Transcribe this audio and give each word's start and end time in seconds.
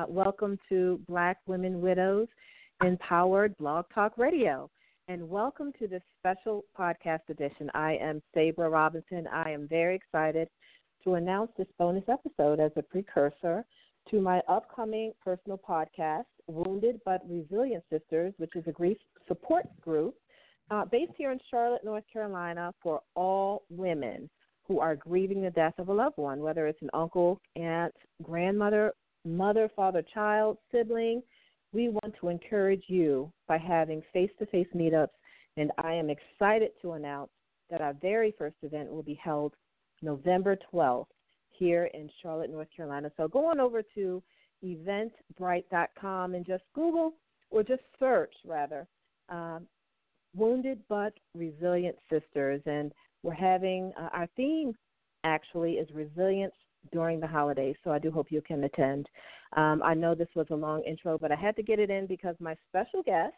Uh, 0.00 0.04
welcome 0.08 0.58
to 0.66 0.98
Black 1.08 1.36
Women 1.46 1.82
Widows 1.82 2.28
Empowered 2.82 3.54
Blog 3.58 3.84
Talk 3.94 4.16
Radio. 4.16 4.70
And 5.08 5.28
welcome 5.28 5.74
to 5.78 5.86
this 5.86 6.00
special 6.18 6.64
podcast 6.78 7.28
edition. 7.28 7.70
I 7.74 7.98
am 8.00 8.22
Sabra 8.32 8.70
Robinson. 8.70 9.26
I 9.26 9.50
am 9.50 9.68
very 9.68 9.94
excited 9.94 10.48
to 11.04 11.14
announce 11.14 11.50
this 11.58 11.66
bonus 11.78 12.04
episode 12.08 12.60
as 12.60 12.70
a 12.76 12.82
precursor 12.82 13.62
to 14.10 14.22
my 14.22 14.40
upcoming 14.48 15.12
personal 15.22 15.58
podcast, 15.58 16.24
Wounded 16.46 16.98
but 17.04 17.20
Resilient 17.28 17.84
Sisters, 17.90 18.32
which 18.38 18.56
is 18.56 18.64
a 18.68 18.72
grief 18.72 18.96
support 19.28 19.66
group 19.82 20.14
uh, 20.70 20.86
based 20.86 21.12
here 21.18 21.30
in 21.30 21.40
Charlotte, 21.50 21.84
North 21.84 22.04
Carolina, 22.10 22.72
for 22.82 23.02
all 23.16 23.64
women 23.68 24.30
who 24.66 24.80
are 24.80 24.96
grieving 24.96 25.42
the 25.42 25.50
death 25.50 25.74
of 25.76 25.90
a 25.90 25.92
loved 25.92 26.16
one, 26.16 26.40
whether 26.40 26.66
it's 26.68 26.80
an 26.80 26.90
uncle, 26.94 27.38
aunt, 27.56 27.92
grandmother, 28.22 28.94
mother, 29.24 29.70
father, 29.74 30.02
child, 30.14 30.58
sibling. 30.72 31.22
We 31.72 31.88
want 31.88 32.14
to 32.20 32.28
encourage 32.28 32.84
you 32.88 33.32
by 33.46 33.58
having 33.58 34.02
face 34.12 34.30
to 34.38 34.46
face 34.46 34.66
meetups, 34.74 35.08
and 35.56 35.70
I 35.78 35.92
am 35.92 36.10
excited 36.10 36.70
to 36.82 36.92
announce 36.92 37.30
that 37.70 37.80
our 37.80 37.94
very 37.94 38.34
first 38.36 38.56
event 38.62 38.90
will 38.90 39.02
be 39.02 39.18
held 39.22 39.54
November 40.02 40.58
12th 40.72 41.06
here 41.50 41.90
in 41.94 42.10
Charlotte, 42.22 42.50
North 42.50 42.68
Carolina. 42.74 43.10
So 43.16 43.28
go 43.28 43.46
on 43.46 43.60
over 43.60 43.82
to 43.94 44.22
eventbrite.com 44.64 46.34
and 46.34 46.46
just 46.46 46.64
Google 46.74 47.14
or 47.50 47.62
just 47.62 47.82
search, 47.98 48.34
rather, 48.44 48.86
um, 49.28 49.66
Wounded 50.34 50.80
but 50.88 51.12
Resilient 51.34 51.96
Sisters. 52.10 52.62
And 52.66 52.92
we're 53.22 53.32
having 53.34 53.92
uh, 53.98 54.08
our 54.12 54.28
theme 54.36 54.72
actually 55.24 55.72
is 55.74 55.88
resilience 55.92 56.54
during 56.92 57.20
the 57.20 57.26
holidays. 57.26 57.76
So 57.84 57.90
I 57.90 57.98
do 57.98 58.10
hope 58.10 58.30
you 58.30 58.42
can 58.42 58.64
attend. 58.64 59.08
Um, 59.56 59.82
I 59.82 59.94
know 59.94 60.14
this 60.14 60.28
was 60.34 60.46
a 60.50 60.54
long 60.56 60.82
intro, 60.84 61.18
but 61.18 61.32
I 61.32 61.36
had 61.36 61.56
to 61.56 61.62
get 61.62 61.78
it 61.78 61.90
in 61.90 62.06
because 62.06 62.36
my 62.40 62.56
special 62.68 63.02
guest 63.02 63.34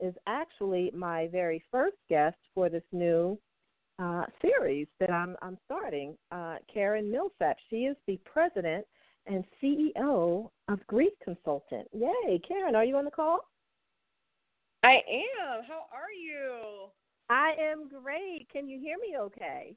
is 0.00 0.14
actually 0.26 0.90
my 0.94 1.28
very 1.32 1.62
first 1.70 1.96
guest 2.08 2.36
for 2.54 2.68
this 2.68 2.82
new 2.92 3.38
uh, 3.98 4.24
series 4.42 4.86
that 5.00 5.10
I'm, 5.10 5.36
I'm 5.40 5.56
starting. 5.64 6.16
Uh, 6.30 6.56
Karen 6.72 7.10
Millsap. 7.10 7.56
She 7.70 7.86
is 7.86 7.96
the 8.06 8.18
president 8.24 8.86
and 9.26 9.44
CEO 9.62 10.50
of 10.68 10.86
Grief 10.86 11.12
Consultant. 11.24 11.88
Yay, 11.92 12.40
Karen, 12.46 12.76
are 12.76 12.84
you 12.84 12.96
on 12.96 13.04
the 13.04 13.10
call? 13.10 13.40
I 14.82 14.96
am. 14.96 15.64
How 15.66 15.86
are 15.92 16.12
you? 16.12 16.88
I 17.28 17.54
am 17.60 17.88
great. 17.88 18.46
Can 18.52 18.68
you 18.68 18.78
hear 18.78 18.96
me 18.98 19.18
okay? 19.18 19.74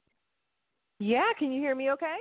Yeah, 0.98 1.32
can 1.38 1.50
you 1.50 1.60
hear 1.60 1.74
me 1.74 1.90
okay? 1.92 2.18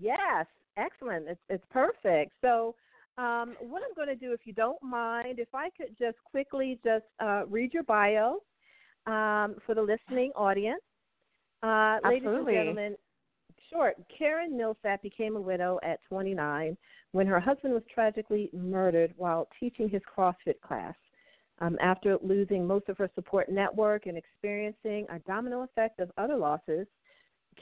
Yes, 0.00 0.46
excellent. 0.76 1.28
It's 1.28 1.40
it's 1.48 1.64
perfect. 1.70 2.32
So, 2.40 2.74
um, 3.18 3.54
what 3.60 3.82
I'm 3.82 3.94
going 3.94 4.08
to 4.08 4.16
do, 4.16 4.32
if 4.32 4.40
you 4.44 4.52
don't 4.52 4.82
mind, 4.82 5.38
if 5.38 5.54
I 5.54 5.70
could 5.70 5.96
just 5.98 6.16
quickly 6.24 6.78
just 6.84 7.04
uh, 7.20 7.46
read 7.46 7.72
your 7.72 7.84
bio 7.84 8.40
um, 9.06 9.56
for 9.66 9.74
the 9.74 9.82
listening 9.82 10.32
audience. 10.34 10.82
Uh, 11.62 11.98
ladies 12.04 12.28
and 12.28 12.46
gentlemen, 12.46 12.96
short, 13.72 13.96
Karen 14.18 14.56
Millsap 14.56 15.02
became 15.02 15.36
a 15.36 15.40
widow 15.40 15.78
at 15.82 16.00
29 16.08 16.76
when 17.12 17.26
her 17.26 17.40
husband 17.40 17.72
was 17.72 17.82
tragically 17.92 18.50
murdered 18.52 19.14
while 19.16 19.48
teaching 19.58 19.88
his 19.88 20.02
CrossFit 20.16 20.60
class. 20.66 20.94
Um, 21.60 21.78
after 21.80 22.18
losing 22.20 22.66
most 22.66 22.88
of 22.88 22.98
her 22.98 23.08
support 23.14 23.48
network 23.48 24.06
and 24.06 24.18
experiencing 24.18 25.06
a 25.08 25.20
domino 25.20 25.62
effect 25.62 26.00
of 26.00 26.10
other 26.18 26.36
losses, 26.36 26.86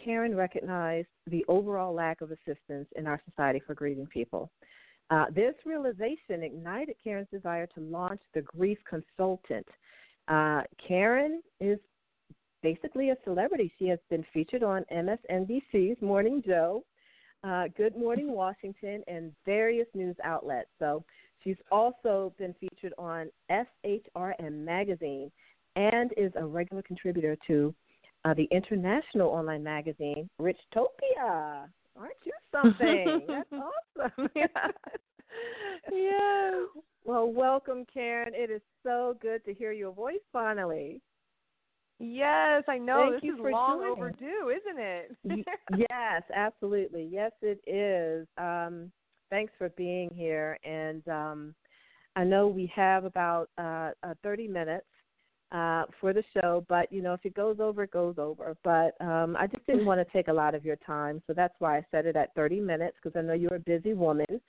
Karen 0.03 0.35
recognized 0.35 1.09
the 1.27 1.45
overall 1.49 1.95
lack 1.95 2.21
of 2.21 2.31
assistance 2.31 2.89
in 2.97 3.07
our 3.07 3.21
society 3.29 3.61
for 3.67 3.75
grieving 3.75 4.07
people. 4.07 4.51
Uh, 5.11 5.27
this 5.35 5.55
realization 5.67 6.43
ignited 6.43 6.97
Karen's 7.03 7.29
desire 7.31 7.67
to 7.67 7.81
launch 7.81 8.21
the 8.35 8.43
Grief 8.43 8.79
Consultant. 8.89 9.67
Uh, 10.29 10.63
Karen 10.87 11.43
is 11.61 11.79
basically 12.63 13.11
a 13.11 13.17
celebrity. 13.25 13.73
She 13.79 13.89
has 13.89 13.99
been 14.09 14.25
featured 14.33 14.63
on 14.63 14.85
MSNBC's 14.93 16.01
Morning 16.01 16.43
Joe, 16.47 16.85
uh, 17.45 17.65
Good 17.77 17.97
Morning 17.97 18.33
Washington, 18.33 19.03
and 19.07 19.33
various 19.45 19.89
news 19.95 20.17
outlets. 20.25 20.71
So 20.79 21.05
She's 21.43 21.57
also 21.71 22.33
been 22.39 22.55
featured 22.61 22.95
on 22.99 23.31
SHRM 23.51 24.65
magazine 24.65 25.31
and 25.75 26.13
is 26.17 26.33
a 26.37 26.45
regular 26.45 26.83
contributor 26.83 27.37
to 27.47 27.75
uh, 28.25 28.35
the 28.35 28.49
international 28.51 29.29
online 29.29 29.63
magazine 29.63 30.29
Richtopia. 30.41 31.69
Aren't 31.97 32.17
you 32.25 32.33
something? 32.51 33.27
That's 33.29 33.53
awesome. 33.53 34.29
yeah. 34.37 34.47
yeah. 35.93 36.51
Well, 37.05 37.33
welcome, 37.33 37.85
Karen. 37.93 38.33
It 38.35 38.51
is 38.51 38.63
so 38.83 39.17
good 39.21 39.45
to 39.45 39.55
hear 39.55 39.73
your 39.73 39.93
voice 39.93 40.23
finally. 40.33 41.01
Yes, 41.99 42.65
I 42.69 42.79
know. 42.79 43.11
Thank 43.11 43.23
this 43.23 43.35
is 43.35 43.41
long 43.41 43.85
overdue, 43.85 44.51
isn't 44.51 44.83
it? 44.83 45.47
yes, 45.79 46.23
absolutely. 46.35 47.09
Yes, 47.11 47.31
it 47.43 47.61
is. 47.67 48.27
Um, 48.39 48.91
thanks 49.31 49.53
for 49.57 49.69
being 49.71 50.11
here. 50.13 50.59
And 50.65 51.07
um, 51.07 51.55
I 52.17 52.25
know 52.25 52.49
we 52.49 52.73
have 52.75 53.05
about 53.05 53.51
uh, 53.57 53.91
uh, 54.03 54.15
30 54.23 54.49
minutes 54.49 54.87
uh, 55.53 55.85
for 56.01 56.13
the 56.13 56.25
show, 56.35 56.65
but 56.69 56.91
you 56.91 57.03
know, 57.03 57.13
if 57.13 57.21
it 57.25 57.35
goes 57.35 57.59
over, 57.61 57.85
it 57.85 57.91
goes 57.91 58.15
over. 58.19 58.57
But 58.65 58.95
um, 59.05 59.37
I 59.39 59.47
just 59.47 59.67
didn't 59.67 59.85
want 59.85 60.01
to 60.01 60.13
take 60.13 60.29
a 60.29 60.33
lot 60.33 60.55
of 60.55 60.65
your 60.65 60.77
time, 60.77 61.23
so 61.27 61.35
that's 61.35 61.55
why 61.59 61.79
I 61.79 61.87
set 61.91 62.07
it 62.07 62.17
at 62.17 62.35
30 62.35 62.61
minutes 62.61 62.97
because 63.03 63.19
I 63.19 63.23
know 63.23 63.35
you're 63.35 63.55
a 63.55 63.61
busy 63.61 63.93
woman. 63.93 64.41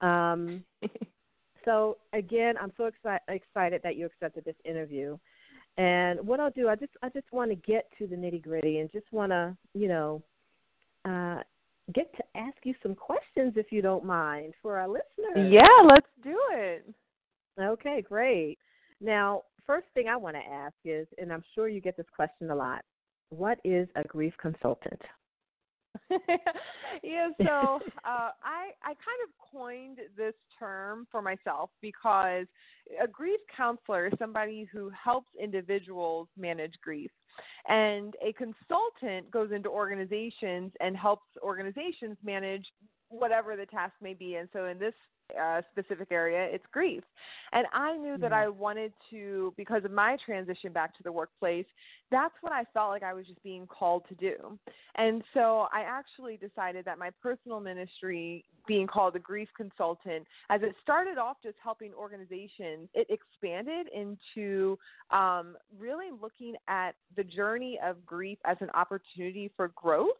Um, 0.00 0.64
so 1.64 1.98
again, 2.12 2.54
I'm 2.60 2.72
so 2.76 2.88
exci- 2.88 3.18
excited 3.28 3.80
that 3.82 3.96
you 3.96 4.06
accepted 4.06 4.44
this 4.44 4.54
interview. 4.64 5.18
And 5.78 6.24
what 6.26 6.38
I'll 6.38 6.50
do, 6.50 6.68
I 6.68 6.76
just 6.76 6.92
I 7.02 7.08
just 7.08 7.30
want 7.32 7.50
to 7.50 7.56
get 7.56 7.90
to 7.98 8.06
the 8.06 8.16
nitty 8.16 8.42
gritty 8.42 8.78
and 8.78 8.90
just 8.92 9.12
want 9.12 9.32
to 9.32 9.56
you 9.74 9.88
know 9.88 10.22
uh, 11.04 11.40
get 11.92 12.14
to 12.16 12.24
ask 12.36 12.56
you 12.62 12.74
some 12.82 12.94
questions 12.94 13.54
if 13.56 13.72
you 13.72 13.82
don't 13.82 14.04
mind 14.04 14.54
for 14.62 14.78
our 14.78 14.88
listeners. 14.88 15.52
Yeah, 15.52 15.66
let's 15.84 16.06
do 16.22 16.38
it. 16.52 16.86
Okay, 17.60 18.02
great. 18.02 18.58
Now, 19.00 19.42
first 19.66 19.86
thing 19.94 20.08
I 20.08 20.16
want 20.16 20.36
to 20.36 20.42
ask 20.42 20.74
is, 20.84 21.06
and 21.18 21.32
I'm 21.32 21.42
sure 21.54 21.68
you 21.68 21.80
get 21.80 21.96
this 21.96 22.06
question 22.14 22.50
a 22.50 22.54
lot 22.54 22.82
what 23.30 23.58
is 23.64 23.88
a 23.96 24.04
grief 24.04 24.34
consultant? 24.40 25.00
yeah, 27.02 27.28
so 27.38 27.80
uh, 28.04 28.30
I 28.44 28.70
I 28.82 28.88
kind 28.88 29.20
of 29.24 29.50
coined 29.50 29.98
this 30.16 30.34
term 30.58 31.06
for 31.10 31.22
myself 31.22 31.70
because 31.80 32.46
a 33.02 33.08
grief 33.10 33.40
counselor 33.56 34.08
is 34.08 34.12
somebody 34.18 34.68
who 34.70 34.90
helps 34.90 35.28
individuals 35.42 36.28
manage 36.36 36.74
grief. 36.82 37.10
And 37.68 38.14
a 38.22 38.32
consultant 38.34 39.30
goes 39.30 39.52
into 39.52 39.70
organizations 39.70 40.72
and 40.80 40.96
helps 40.96 41.26
organizations 41.42 42.16
manage 42.22 42.66
whatever 43.08 43.56
the 43.56 43.66
task 43.66 43.94
may 44.02 44.14
be. 44.14 44.36
And 44.36 44.48
so 44.52 44.66
in 44.66 44.78
this 44.78 44.94
uh, 45.40 45.62
specific 45.72 46.08
area, 46.10 46.48
it's 46.50 46.64
grief. 46.72 47.02
And 47.52 47.66
I 47.72 47.96
knew 47.96 48.18
that 48.18 48.32
I 48.32 48.48
wanted 48.48 48.92
to, 49.10 49.52
because 49.56 49.84
of 49.84 49.90
my 49.90 50.16
transition 50.24 50.72
back 50.72 50.96
to 50.96 51.02
the 51.02 51.12
workplace, 51.12 51.66
that's 52.10 52.34
what 52.40 52.52
I 52.52 52.64
felt 52.72 52.90
like 52.90 53.02
I 53.02 53.14
was 53.14 53.26
just 53.26 53.42
being 53.42 53.66
called 53.66 54.04
to 54.08 54.14
do. 54.14 54.58
And 54.96 55.22
so 55.34 55.66
I 55.72 55.80
actually 55.80 56.36
decided 56.36 56.84
that 56.84 56.98
my 56.98 57.10
personal 57.22 57.60
ministry, 57.60 58.44
being 58.66 58.86
called 58.86 59.16
a 59.16 59.18
grief 59.18 59.48
consultant, 59.56 60.26
as 60.50 60.62
it 60.62 60.74
started 60.82 61.18
off 61.18 61.36
just 61.42 61.56
helping 61.62 61.92
organizations, 61.94 62.88
it 62.94 63.06
expanded 63.10 63.86
into 63.94 64.78
um, 65.10 65.56
really 65.78 66.10
looking 66.20 66.54
at 66.68 66.92
the 67.16 67.24
journey 67.24 67.78
of 67.84 68.04
grief 68.04 68.38
as 68.44 68.56
an 68.60 68.70
opportunity 68.74 69.50
for 69.56 69.68
growth 69.76 70.16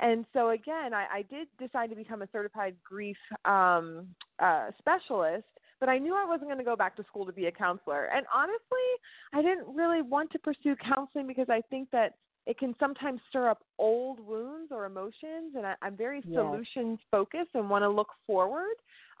and 0.00 0.24
so 0.32 0.50
again, 0.50 0.94
I, 0.94 1.06
I 1.12 1.22
did 1.22 1.48
decide 1.58 1.90
to 1.90 1.96
become 1.96 2.22
a 2.22 2.28
certified 2.32 2.76
grief 2.84 3.16
um, 3.44 4.08
uh, 4.38 4.70
specialist, 4.78 5.44
but 5.80 5.88
I 5.88 5.98
knew 5.98 6.14
I 6.14 6.24
wasn't 6.24 6.48
going 6.48 6.58
to 6.58 6.64
go 6.64 6.76
back 6.76 6.96
to 6.96 7.04
school 7.04 7.26
to 7.26 7.32
be 7.32 7.46
a 7.46 7.52
counselor. 7.52 8.06
And 8.06 8.24
honestly, 8.34 8.88
I 9.32 9.42
didn't 9.42 9.74
really 9.74 10.02
want 10.02 10.30
to 10.32 10.38
pursue 10.38 10.76
counseling 10.76 11.26
because 11.26 11.48
I 11.48 11.60
think 11.70 11.90
that 11.90 12.14
it 12.46 12.58
can 12.58 12.74
sometimes 12.80 13.20
stir 13.28 13.48
up 13.48 13.62
old 13.78 14.18
wounds 14.18 14.72
or 14.72 14.84
emotions, 14.84 15.54
and 15.56 15.64
I, 15.64 15.74
I'm 15.80 15.96
very 15.96 16.22
yes. 16.24 16.34
solutions 16.34 16.98
focused 17.10 17.50
and 17.54 17.70
want 17.70 17.82
to 17.82 17.88
look 17.88 18.08
forward. 18.26 18.74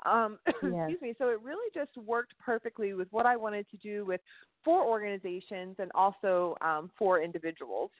Um, 0.04 0.38
yes. 0.46 0.54
excuse 0.62 1.00
me. 1.00 1.14
So 1.18 1.28
it 1.28 1.40
really 1.42 1.70
just 1.72 1.96
worked 1.96 2.34
perfectly 2.44 2.94
with 2.94 3.08
what 3.12 3.26
I 3.26 3.36
wanted 3.36 3.66
to 3.70 3.76
do 3.76 4.04
with 4.04 4.20
for 4.64 4.84
organizations 4.84 5.76
and 5.78 5.90
also 5.94 6.56
um, 6.60 6.90
for 6.98 7.22
individuals. 7.22 7.90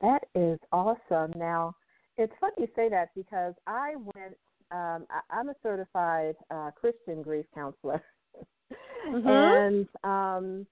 That 0.00 0.24
is 0.34 0.58
awesome. 0.72 1.32
Now, 1.36 1.74
it's 2.16 2.32
funny 2.40 2.54
you 2.58 2.68
say 2.76 2.88
that 2.88 3.10
because 3.14 3.54
I 3.66 3.94
went. 3.96 4.36
Um, 4.70 5.06
I, 5.10 5.40
am 5.40 5.48
a 5.48 5.54
certified 5.62 6.34
uh, 6.50 6.70
Christian 6.78 7.22
grief 7.22 7.46
counselor, 7.54 8.02
mm-hmm. 9.08 9.26
and 9.26 9.88
um, 10.04 10.66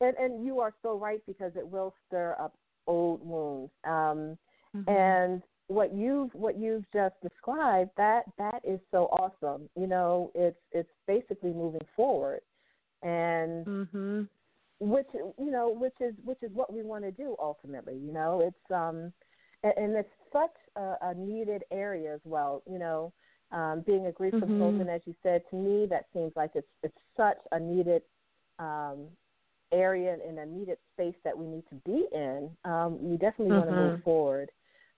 and 0.00 0.16
and 0.16 0.44
you 0.44 0.58
are 0.58 0.74
so 0.82 0.98
right 0.98 1.20
because 1.26 1.52
it 1.54 1.66
will 1.66 1.94
stir 2.08 2.34
up 2.40 2.54
old 2.86 3.24
wounds. 3.24 3.70
Um, 3.84 4.36
mm-hmm. 4.76 4.88
And 4.88 5.42
what 5.68 5.94
you've 5.94 6.34
what 6.34 6.58
you've 6.58 6.84
just 6.92 7.14
described 7.22 7.90
that 7.96 8.24
that 8.38 8.60
is 8.64 8.80
so 8.90 9.04
awesome. 9.06 9.68
You 9.76 9.86
know, 9.86 10.30
it's 10.34 10.58
it's 10.72 10.90
basically 11.06 11.52
moving 11.52 11.86
forward, 11.96 12.40
and 13.02 13.66
mm-hmm. 13.66 14.22
Which 14.82 15.06
you 15.14 15.50
know 15.50 15.68
which 15.68 15.94
is 16.00 16.14
which 16.24 16.42
is 16.42 16.50
what 16.52 16.72
we 16.72 16.82
want 16.82 17.04
to 17.04 17.12
do 17.12 17.36
ultimately. 17.40 17.94
You 17.94 18.12
know, 18.12 18.40
it's 18.44 18.70
um 18.72 19.12
and, 19.62 19.72
and 19.76 19.96
it's 19.96 20.08
such 20.32 20.54
a, 20.76 20.94
a 21.02 21.14
needed 21.14 21.62
area 21.70 22.14
as 22.14 22.20
well. 22.24 22.62
You 22.70 22.78
know, 22.78 23.12
um, 23.52 23.82
being 23.86 24.06
a 24.06 24.12
grief 24.12 24.34
mm-hmm. 24.34 24.46
consultant, 24.46 24.88
as 24.88 25.02
you 25.04 25.14
said 25.22 25.42
to 25.50 25.56
me, 25.56 25.86
that 25.90 26.06
seems 26.12 26.32
like 26.36 26.52
it's 26.54 26.68
it's 26.82 26.98
such 27.16 27.38
a 27.52 27.60
needed 27.60 28.02
um, 28.58 29.06
area 29.72 30.16
and 30.26 30.38
a 30.38 30.46
needed 30.46 30.78
space 30.92 31.14
that 31.24 31.36
we 31.36 31.46
need 31.46 31.64
to 31.70 31.76
be 31.86 32.06
in. 32.12 32.50
Um, 32.64 32.98
we 33.02 33.16
definitely 33.16 33.54
mm-hmm. 33.56 33.68
want 33.68 33.70
to 33.70 33.76
move 33.76 34.02
forward 34.02 34.50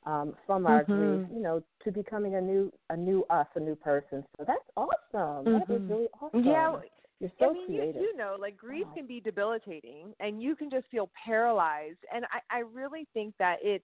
um, 0.06 0.34
from 0.46 0.66
our 0.66 0.84
mm-hmm. 0.84 1.16
grief, 1.16 1.28
you 1.34 1.42
know, 1.42 1.62
to 1.84 1.92
becoming 1.92 2.36
a 2.36 2.40
new 2.40 2.72
a 2.90 2.96
new 2.96 3.24
us, 3.30 3.46
a 3.54 3.60
new 3.60 3.74
person. 3.74 4.24
So 4.38 4.44
that's 4.46 4.60
awesome. 4.76 5.44
That 5.44 5.62
is 5.62 5.80
Mm-hmm. 5.80 5.92
really 5.92 6.08
awesome. 6.20 6.44
Yeah. 6.44 6.76
You're 7.20 7.30
so 7.38 7.50
I 7.50 7.52
mean, 7.52 7.66
creative. 7.66 7.94
You, 7.96 8.12
you 8.12 8.16
know, 8.16 8.36
like 8.38 8.56
grief 8.56 8.86
Wow. 8.86 8.94
can 8.94 9.06
be 9.06 9.20
debilitating, 9.20 10.14
and 10.20 10.42
you 10.42 10.56
can 10.56 10.70
just 10.70 10.86
feel 10.90 11.10
paralyzed. 11.24 11.98
And 12.12 12.24
I, 12.26 12.58
I 12.58 12.60
really 12.60 13.06
think 13.14 13.34
that 13.38 13.58
it 13.62 13.82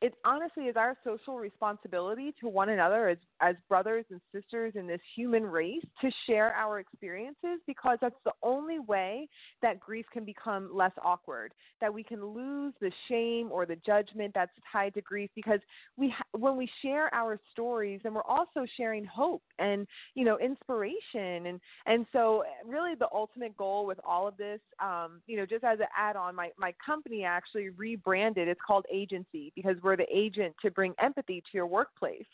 it 0.00 0.14
honestly 0.24 0.64
is 0.64 0.76
our 0.76 0.96
social 1.04 1.38
responsibility 1.38 2.34
to 2.40 2.48
one 2.48 2.70
another 2.70 3.08
as 3.08 3.18
as 3.40 3.56
brothers 3.68 4.04
and 4.10 4.20
sisters 4.34 4.72
in 4.76 4.86
this 4.86 5.00
human 5.14 5.44
race 5.44 5.84
to 6.00 6.10
share 6.26 6.54
our 6.54 6.78
experiences 6.80 7.60
because 7.66 7.98
that's 8.00 8.14
the 8.24 8.32
only 8.42 8.78
way 8.78 9.28
that 9.62 9.80
grief 9.80 10.06
can 10.12 10.24
become 10.24 10.70
less 10.72 10.92
awkward 11.02 11.52
that 11.80 11.92
we 11.92 12.02
can 12.02 12.24
lose 12.24 12.72
the 12.80 12.90
shame 13.08 13.48
or 13.50 13.66
the 13.66 13.76
judgment 13.86 14.32
that's 14.34 14.52
tied 14.72 14.94
to 14.94 15.00
grief 15.00 15.30
because 15.34 15.60
we 15.96 16.10
ha- 16.10 16.38
when 16.38 16.56
we 16.56 16.68
share 16.82 17.12
our 17.14 17.38
stories 17.52 18.00
then 18.02 18.14
we're 18.14 18.22
also 18.22 18.64
sharing 18.76 19.04
hope 19.04 19.42
and 19.58 19.86
you 20.14 20.24
know 20.24 20.38
inspiration. 20.38 21.46
And 21.46 21.60
and 21.86 22.06
so 22.12 22.44
really 22.66 22.94
the 22.98 23.08
ultimate 23.12 23.56
goal 23.56 23.86
with 23.86 23.98
all 24.04 24.26
of 24.26 24.36
this 24.36 24.60
um 24.82 25.20
you 25.26 25.36
know 25.36 25.46
just 25.46 25.64
as 25.64 25.78
an 25.80 25.86
add 25.96 26.16
on 26.16 26.34
my 26.34 26.50
my 26.58 26.74
company 26.84 27.24
actually 27.24 27.70
rebranded. 27.70 28.48
It's 28.48 28.60
called 28.66 28.86
agency 28.92 29.52
because 29.54 29.76
we're 29.82 29.89
the 29.96 30.06
agent 30.14 30.54
to 30.62 30.70
bring 30.70 30.94
empathy 31.02 31.40
to 31.40 31.48
your 31.52 31.66
workplace. 31.66 32.26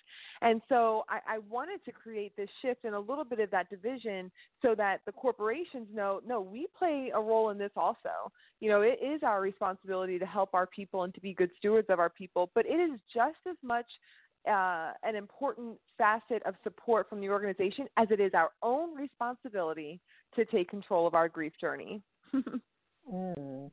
And 0.42 0.60
so 0.68 1.04
I, 1.08 1.36
I 1.36 1.38
wanted 1.50 1.84
to 1.84 1.92
create 1.92 2.32
this 2.36 2.48
shift 2.62 2.84
and 2.84 2.94
a 2.94 3.00
little 3.00 3.24
bit 3.24 3.40
of 3.40 3.50
that 3.50 3.70
division 3.70 4.30
so 4.62 4.74
that 4.74 5.00
the 5.06 5.12
corporations 5.12 5.88
know 5.92 6.20
no 6.26 6.40
we 6.40 6.66
play 6.78 7.10
a 7.14 7.20
role 7.20 7.50
in 7.50 7.58
this 7.58 7.72
also. 7.76 8.30
You 8.60 8.70
know 8.70 8.82
it 8.82 8.98
is 9.02 9.22
our 9.22 9.40
responsibility 9.40 10.18
to 10.18 10.26
help 10.26 10.50
our 10.54 10.66
people 10.66 11.04
and 11.04 11.14
to 11.14 11.20
be 11.20 11.34
good 11.34 11.50
stewards 11.58 11.88
of 11.90 11.98
our 11.98 12.10
people 12.10 12.50
but 12.54 12.66
it 12.66 12.74
is 12.74 12.98
just 13.12 13.38
as 13.48 13.56
much 13.62 13.86
uh, 14.48 14.92
an 15.02 15.16
important 15.16 15.76
facet 15.98 16.42
of 16.46 16.54
support 16.62 17.08
from 17.08 17.20
the 17.20 17.28
organization 17.28 17.86
as 17.96 18.08
it 18.10 18.20
is 18.20 18.32
our 18.34 18.50
own 18.62 18.94
responsibility 18.94 20.00
to 20.34 20.44
take 20.44 20.68
control 20.68 21.06
of 21.06 21.14
our 21.14 21.28
grief 21.28 21.52
journey. 21.60 22.02
Mm, 23.12 23.70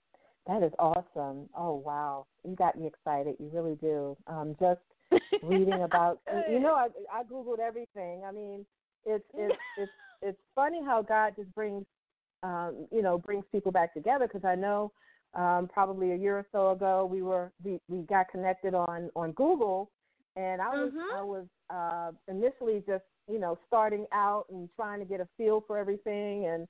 that 0.48 0.64
is 0.64 0.72
awesome. 0.80 1.50
Oh 1.58 1.76
wow, 1.76 2.26
you 2.44 2.56
got 2.56 2.78
me 2.78 2.88
excited. 2.88 3.36
You 3.40 3.50
really 3.54 3.76
do. 3.76 4.18
Um, 4.28 4.56
just 4.60 4.82
reading 5.42 5.84
about, 5.84 6.20
you 6.50 6.60
know, 6.60 6.74
I 6.74 6.88
I 7.12 7.24
googled 7.24 7.60
everything. 7.60 8.24
I 8.26 8.32
mean, 8.32 8.66
it's 9.06 9.24
it's 9.36 9.56
it's 9.78 9.92
it's 10.22 10.42
funny 10.56 10.82
how 10.84 11.02
God 11.02 11.34
just 11.38 11.54
brings, 11.56 11.86
um, 12.44 12.88
you 12.92 13.02
know, 13.02 13.18
brings 13.18 13.46
people 13.52 13.72
back 13.72 13.94
together. 13.94 14.28
Because 14.28 14.46
I 14.46 14.56
know, 14.56 14.92
um, 15.34 15.70
probably 15.72 16.12
a 16.12 16.16
year 16.16 16.38
or 16.38 16.46
so 16.52 16.72
ago, 16.72 17.08
we 17.10 17.22
were 17.22 17.52
we 17.64 17.80
we 17.88 18.00
got 18.04 18.30
connected 18.30 18.74
on 18.74 19.10
on 19.16 19.32
Google, 19.34 19.92
and 20.36 20.62
I 20.62 20.70
was 20.70 20.92
Mhm. 20.94 21.20
I 21.20 21.24
was 21.24 21.46
uh, 21.70 22.12
initially 22.28 22.84
just 22.86 23.04
you 23.30 23.40
know 23.40 23.58
starting 23.68 24.06
out 24.12 24.46
and 24.50 24.70
trying 24.76 25.00
to 25.00 25.06
get 25.06 25.22
a 25.22 25.28
feel 25.38 25.62
for 25.66 25.78
everything 25.78 26.46
and 26.48 26.68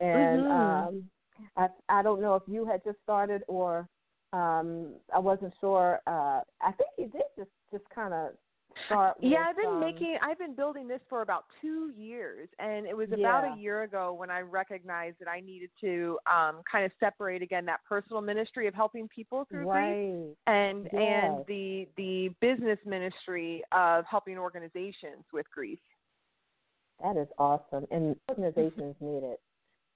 and 0.00 0.44
Mhm. 0.44 0.88
um 0.88 1.10
I 1.56 1.68
I 1.88 2.02
don't 2.02 2.20
know 2.20 2.34
if 2.34 2.42
you 2.46 2.64
had 2.66 2.82
just 2.84 2.98
started 3.02 3.42
or 3.48 3.88
um 4.32 4.94
I 5.14 5.18
wasn't 5.18 5.52
sure. 5.60 6.00
Uh 6.06 6.40
I 6.60 6.72
think 6.76 6.90
you 6.98 7.06
did 7.08 7.22
just 7.36 7.50
just 7.70 7.84
kind 7.94 8.14
of 8.14 8.32
start. 8.86 9.16
yeah, 9.20 9.30
with, 9.30 9.38
I've 9.48 9.56
been 9.56 9.74
um, 9.74 9.80
making 9.80 10.16
I've 10.22 10.38
been 10.38 10.54
building 10.54 10.88
this 10.88 11.00
for 11.08 11.22
about 11.22 11.44
2 11.60 11.92
years 11.96 12.48
and 12.58 12.86
it 12.86 12.96
was 12.96 13.12
about 13.12 13.44
Yeah. 13.44 13.54
a 13.54 13.58
year 13.58 13.82
ago 13.82 14.14
when 14.14 14.30
I 14.30 14.40
recognized 14.40 15.18
that 15.20 15.28
I 15.28 15.40
needed 15.40 15.70
to 15.82 16.18
um 16.26 16.62
kind 16.70 16.84
of 16.84 16.92
separate 16.98 17.42
again 17.42 17.66
that 17.66 17.80
personal 17.88 18.22
ministry 18.22 18.66
of 18.66 18.74
helping 18.74 19.08
people 19.08 19.44
through 19.44 19.64
grief 19.64 19.74
right. 19.74 20.36
and 20.46 20.88
Yes. 20.92 21.02
and 21.02 21.46
the 21.46 21.88
the 21.96 22.28
business 22.40 22.78
ministry 22.86 23.62
of 23.72 24.04
helping 24.06 24.38
organizations 24.38 25.24
with 25.32 25.46
grief. 25.50 25.80
That 27.02 27.16
is 27.16 27.28
awesome, 27.38 27.86
and 27.90 28.14
organizations 28.28 28.94
need 29.00 29.24
it. 29.24 29.40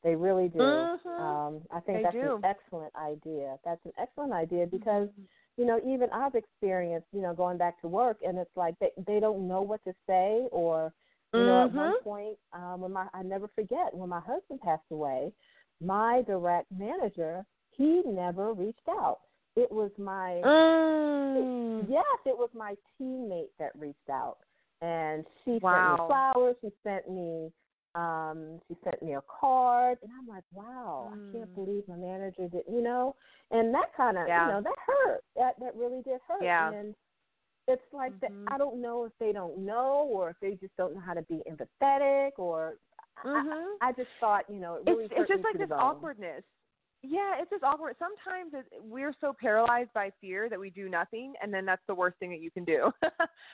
They 0.06 0.14
really 0.14 0.48
do. 0.48 0.60
Mhm. 0.60 1.20
Um, 1.20 1.66
I 1.72 1.80
think 1.80 1.98
They 1.98 2.02
that's 2.04 2.14
do. 2.14 2.36
an 2.36 2.44
excellent 2.44 2.94
idea. 2.94 3.58
That's 3.64 3.84
an 3.84 3.92
excellent 3.98 4.32
idea 4.32 4.64
because 4.64 5.08
you 5.56 5.66
know 5.66 5.80
even 5.84 6.08
I've 6.12 6.36
experienced 6.36 7.08
you 7.12 7.20
know 7.22 7.34
going 7.34 7.58
back 7.58 7.80
to 7.80 7.88
work, 7.88 8.18
and 8.24 8.38
it's 8.38 8.56
like 8.56 8.78
they 8.78 8.90
they 9.04 9.18
don't 9.18 9.48
know 9.48 9.62
what 9.62 9.82
to 9.82 9.92
say, 10.06 10.46
or 10.52 10.92
you 11.32 11.42
know 11.42 11.60
at 11.60 11.72
one 11.72 11.90
Mhm. 11.90 12.02
point 12.04 12.38
um, 12.52 12.82
when 12.82 12.92
my 12.92 13.08
I 13.12 13.24
never 13.24 13.48
forget 13.48 13.92
when 13.92 14.08
my 14.08 14.20
husband 14.20 14.60
passed 14.60 14.90
away, 14.92 15.32
my 15.80 16.22
direct 16.22 16.70
manager 16.70 17.44
he 17.76 18.02
never 18.06 18.52
reached 18.54 18.88
out. 18.88 19.18
It 19.56 19.72
was 19.72 19.90
my 19.98 20.40
Mm. 20.44 21.90
Yes, 21.90 22.18
it 22.24 22.38
was 22.38 22.50
my 22.54 22.76
teammate 23.00 23.50
that 23.58 23.72
reached 23.76 24.08
out, 24.08 24.38
and 24.82 25.26
she 25.44 25.58
Wow. 25.60 25.96
sent 25.96 26.00
me 26.00 26.06
flowers. 26.06 26.56
She 26.60 26.72
sent 26.84 27.10
me, 27.10 27.52
um, 27.96 28.60
she 28.68 28.76
sent 28.84 29.02
me 29.02 29.14
a 29.14 29.22
card, 29.40 29.98
and 30.02 30.12
I'm 30.12 30.28
like, 30.28 30.44
wow, 30.52 31.10
I 31.12 31.16
can't 31.32 31.50
Mm. 31.52 31.54
believe 31.54 31.88
my 31.88 31.96
manager 31.96 32.46
did, 32.48 32.64
you 32.70 32.82
know, 32.82 33.16
and 33.50 33.72
that 33.74 33.94
kind 33.96 34.18
of, 34.18 34.28
Yeah. 34.28 34.46
you 34.46 34.52
know, 34.52 34.60
that 34.62 34.76
hurt. 34.86 35.24
That 35.36 35.54
that 35.60 35.74
really 35.74 36.02
did 36.02 36.20
hurt. 36.28 36.42
Yeah. 36.42 36.70
And 36.70 36.94
it's 37.68 37.82
like 37.92 38.12
Mhm. 38.12 38.20
that. 38.20 38.32
I 38.48 38.58
don't 38.58 38.80
know 38.80 39.04
if 39.04 39.12
they 39.18 39.32
don't 39.32 39.58
know, 39.58 40.06
or 40.10 40.30
if 40.30 40.36
they 40.40 40.54
just 40.54 40.76
don't 40.76 40.94
know 40.94 41.00
how 41.00 41.14
to 41.14 41.22
be 41.22 41.42
empathetic, 41.50 42.32
or 42.38 42.76
Mhm. 43.24 43.78
I, 43.80 43.88
I 43.88 43.92
just 43.92 44.10
thought, 44.20 44.44
you 44.48 44.60
know, 44.60 44.74
it 44.76 44.84
really 44.86 45.04
it's 45.04 45.14
hurt 45.14 45.20
it's 45.22 45.28
just 45.28 45.44
like 45.44 45.58
this 45.58 45.68
bone. 45.70 45.80
awkwardness. 45.80 46.44
Yeah, 47.08 47.34
it's 47.40 47.50
just 47.50 47.62
awkward. 47.62 47.96
Sometimes 47.98 48.52
it, 48.54 48.66
we're 48.82 49.14
so 49.20 49.34
paralyzed 49.38 49.92
by 49.94 50.10
fear 50.20 50.48
that 50.48 50.58
we 50.58 50.70
do 50.70 50.88
nothing, 50.88 51.34
and 51.42 51.52
then 51.52 51.64
that's 51.64 51.82
the 51.86 51.94
worst 51.94 52.18
thing 52.18 52.30
that 52.30 52.40
you 52.40 52.50
can 52.50 52.64
do. 52.64 52.90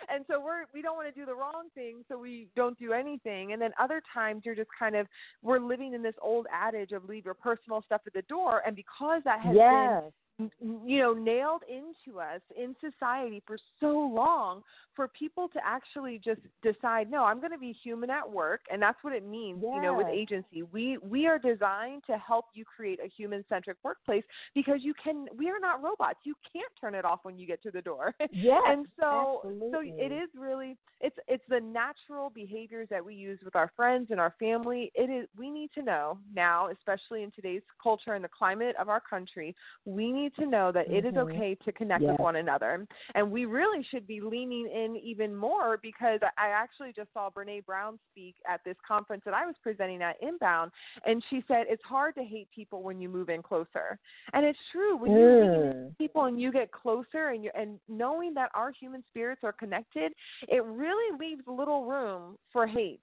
and 0.08 0.24
so 0.28 0.40
we're 0.40 0.64
we 0.72 0.82
don't 0.82 0.96
want 0.96 1.12
to 1.12 1.18
do 1.18 1.26
the 1.26 1.34
wrong 1.34 1.68
thing, 1.74 2.04
so 2.08 2.18
we 2.18 2.48
don't 2.56 2.78
do 2.78 2.92
anything. 2.92 3.52
And 3.52 3.60
then 3.60 3.70
other 3.80 4.02
times 4.12 4.42
you're 4.44 4.54
just 4.54 4.70
kind 4.78 4.96
of 4.96 5.06
we're 5.42 5.58
living 5.58 5.94
in 5.94 6.02
this 6.02 6.14
old 6.22 6.46
adage 6.52 6.92
of 6.92 7.04
leave 7.08 7.24
your 7.24 7.34
personal 7.34 7.82
stuff 7.84 8.02
at 8.06 8.12
the 8.12 8.22
door, 8.22 8.62
and 8.66 8.74
because 8.76 9.22
that 9.24 9.40
has 9.40 9.52
been 9.52 9.88
Yes. 9.92 10.12
You 10.60 10.98
know 10.98 11.12
nailed 11.12 11.62
into 11.68 12.20
us 12.20 12.40
in 12.56 12.74
society 12.80 13.42
for 13.46 13.58
so 13.80 13.88
long 13.88 14.62
for 14.94 15.08
people 15.08 15.48
to 15.48 15.58
actually 15.64 16.20
just 16.24 16.40
decide 16.62 17.10
no 17.10 17.24
i'm 17.24 17.40
going 17.40 17.52
to 17.52 17.58
be 17.58 17.74
human 17.82 18.10
at 18.10 18.30
work 18.30 18.60
and 18.70 18.80
that's 18.80 19.02
what 19.02 19.14
it 19.14 19.26
means 19.26 19.62
you 19.62 19.80
know 19.80 19.94
with 19.94 20.06
agency. 20.12 20.62
We 20.62 20.98
we 20.98 21.26
are 21.26 21.38
designed 21.38 22.02
to 22.06 22.16
help 22.18 22.46
you 22.54 22.64
create 22.64 23.00
a 23.04 23.08
human 23.08 23.44
centric 23.48 23.76
workplace 23.82 24.24
because 24.54 24.80
you 24.82 24.94
can 25.02 25.26
we 25.36 25.48
are 25.48 25.58
not 25.60 25.82
robots. 25.82 26.18
You 26.24 26.34
can't 26.52 26.72
turn 26.80 26.94
it 26.94 27.04
off 27.04 27.20
when 27.22 27.38
you 27.38 27.46
get 27.46 27.62
to 27.62 27.70
the 27.70 27.82
door. 27.82 28.14
Yes. 28.34 28.62
and 28.66 28.86
so 28.98 29.40
so 29.72 29.80
it 29.82 30.10
is 30.10 30.28
really 30.36 30.76
it's 31.00 31.16
it's 31.28 31.44
the 31.48 31.60
natural 31.60 32.30
behaviors 32.30 32.88
that 32.90 33.04
we 33.04 33.14
use 33.14 33.38
with 33.44 33.54
our 33.54 33.70
friends 33.76 34.08
and 34.10 34.18
our 34.18 34.34
family. 34.38 34.90
It 34.94 35.10
is 35.10 35.28
we 35.36 35.50
need 35.50 35.70
to 35.74 35.82
know 35.82 36.18
now 36.34 36.68
especially 36.70 37.22
in 37.22 37.30
today's 37.30 37.62
culture 37.80 38.14
and 38.14 38.24
the 38.24 38.28
climate 38.28 38.74
of 38.80 38.88
our 38.88 39.00
country 39.00 39.54
we 39.84 40.10
need 40.10 40.31
to 40.36 40.46
know 40.46 40.72
that 40.72 40.90
it 40.90 41.04
is 41.04 41.14
Mhm. 41.14 41.18
okay 41.18 41.54
to 41.56 41.72
connect 41.72 42.02
Yes. 42.02 42.12
with 42.12 42.20
one 42.20 42.36
another 42.36 42.86
and 43.14 43.30
we 43.30 43.44
really 43.44 43.82
should 43.84 44.06
be 44.06 44.20
leaning 44.20 44.66
in 44.68 44.96
even 44.96 45.34
more 45.34 45.78
because 45.78 46.20
i 46.38 46.48
actually 46.48 46.92
just 46.92 47.12
saw 47.12 47.30
brene 47.30 47.64
brown 47.64 47.98
speak 48.10 48.36
at 48.48 48.62
this 48.64 48.76
conference 48.86 49.22
that 49.24 49.34
i 49.34 49.44
was 49.46 49.54
presenting 49.62 50.02
at 50.02 50.16
inbound 50.22 50.70
and 51.04 51.22
she 51.30 51.42
said 51.48 51.66
it's 51.68 51.82
hard 51.84 52.14
to 52.14 52.24
hate 52.24 52.48
people 52.50 52.82
when 52.82 53.00
you 53.00 53.08
move 53.08 53.28
in 53.28 53.42
closer 53.42 53.98
and 54.32 54.44
it's 54.44 54.58
true 54.70 54.96
when 54.96 55.12
you 55.12 55.26
lean 55.40 55.52
in 55.54 55.72
Mm. 55.72 55.96
people 55.98 56.24
and 56.24 56.40
you 56.40 56.50
get 56.52 56.70
closer 56.72 57.28
and 57.28 57.44
you 57.44 57.50
and 57.54 57.78
knowing 57.88 58.34
that 58.34 58.50
our 58.54 58.70
human 58.70 59.02
spirits 59.08 59.42
are 59.44 59.52
connected 59.52 60.12
it 60.48 60.64
really 60.64 61.16
leaves 61.18 61.46
little 61.46 61.84
room 61.84 62.36
for 62.52 62.66
hate 62.66 63.02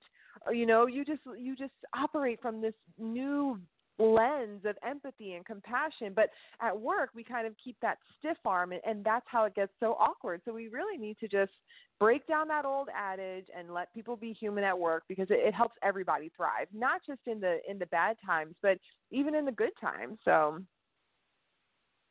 you 0.51 0.65
know 0.65 0.86
you 0.88 1.03
just 1.05 1.21
you 1.38 1.55
just 1.55 1.74
operate 1.93 2.41
from 2.41 2.62
this 2.62 2.74
new 2.98 3.59
lens 4.00 4.62
of 4.65 4.77
empathy 4.88 5.34
and 5.34 5.46
compassion 5.46 6.13
but 6.15 6.29
at 6.62 6.79
work 6.79 7.10
we 7.13 7.24
kind 7.24 7.46
of 7.46 7.53
keep 7.63 7.75
that 7.82 7.98
stiff 8.18 8.38
arm 8.46 8.72
and, 8.72 8.82
and 8.86 9.03
that's 9.03 9.25
how 9.27 9.44
it 9.44 9.53
gets 9.56 9.72
so 9.79 9.98
awkward 10.00 10.41
so 10.46 10.53
we 10.53 10.68
really 10.70 10.98
need 10.98 11.18
to 11.20 11.27
just 11.27 11.51
break 12.00 12.25
down 12.27 12.48
that 12.48 12.65
old 12.65 12.88
adage 12.96 13.46
and 13.58 13.74
let 13.74 13.94
people 13.94 14.15
be 14.15 14.32
human 14.32 14.63
at 14.63 14.77
work 14.77 15.03
because 15.10 15.29
it, 15.29 15.39
it 15.46 15.53
helps 15.53 15.75
everybody 15.84 16.32
thrive 16.36 16.68
not 16.74 17.01
just 17.06 17.20
in 17.27 17.39
the 17.39 17.58
in 17.70 17.77
the 17.77 17.86
bad 17.88 18.15
times 18.25 18.56
but 18.62 18.77
even 19.12 19.36
in 19.36 19.46
the 19.46 19.51
good 19.51 19.74
times 19.82 20.18
so 20.24 20.60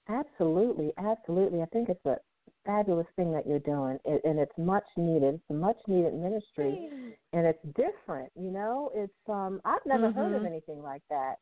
Absolutely, 0.09 0.92
absolutely. 0.99 1.61
I 1.61 1.66
think 1.66 1.88
it's 1.90 2.07
a 2.07 2.16
fabulous 2.64 3.07
thing 3.16 3.33
that 3.33 3.47
you're 3.47 3.59
doing, 3.59 3.99
it, 4.04 4.23
and 4.25 4.38
it's 4.38 4.57
much 4.57 4.85
needed. 4.97 5.35
It's 5.35 5.50
a 5.50 5.54
much 5.54 5.76
needed 5.87 6.14
ministry, 6.14 6.90
and 7.33 7.47
it's 7.47 7.62
different. 7.76 8.30
You 8.35 8.50
know, 8.50 8.90
it's 8.95 9.12
um 9.28 9.61
I've 9.64 9.85
never 9.87 10.09
mm-hmm. 10.09 10.18
heard 10.18 10.35
of 10.35 10.47
anything 10.47 10.83
like 10.83 11.02
that. 11.11 11.37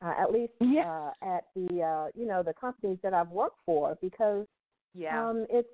Uh, 0.00 0.14
at 0.16 0.32
least 0.32 0.52
yeah. 0.60 0.88
uh, 0.88 1.10
at 1.36 1.44
the 1.56 1.82
uh, 1.82 2.06
you 2.14 2.26
know 2.26 2.42
the 2.42 2.54
companies 2.54 2.98
that 3.02 3.12
I've 3.12 3.30
worked 3.30 3.58
for, 3.66 3.98
because 4.00 4.46
yeah, 4.94 5.28
um, 5.28 5.44
it's 5.50 5.68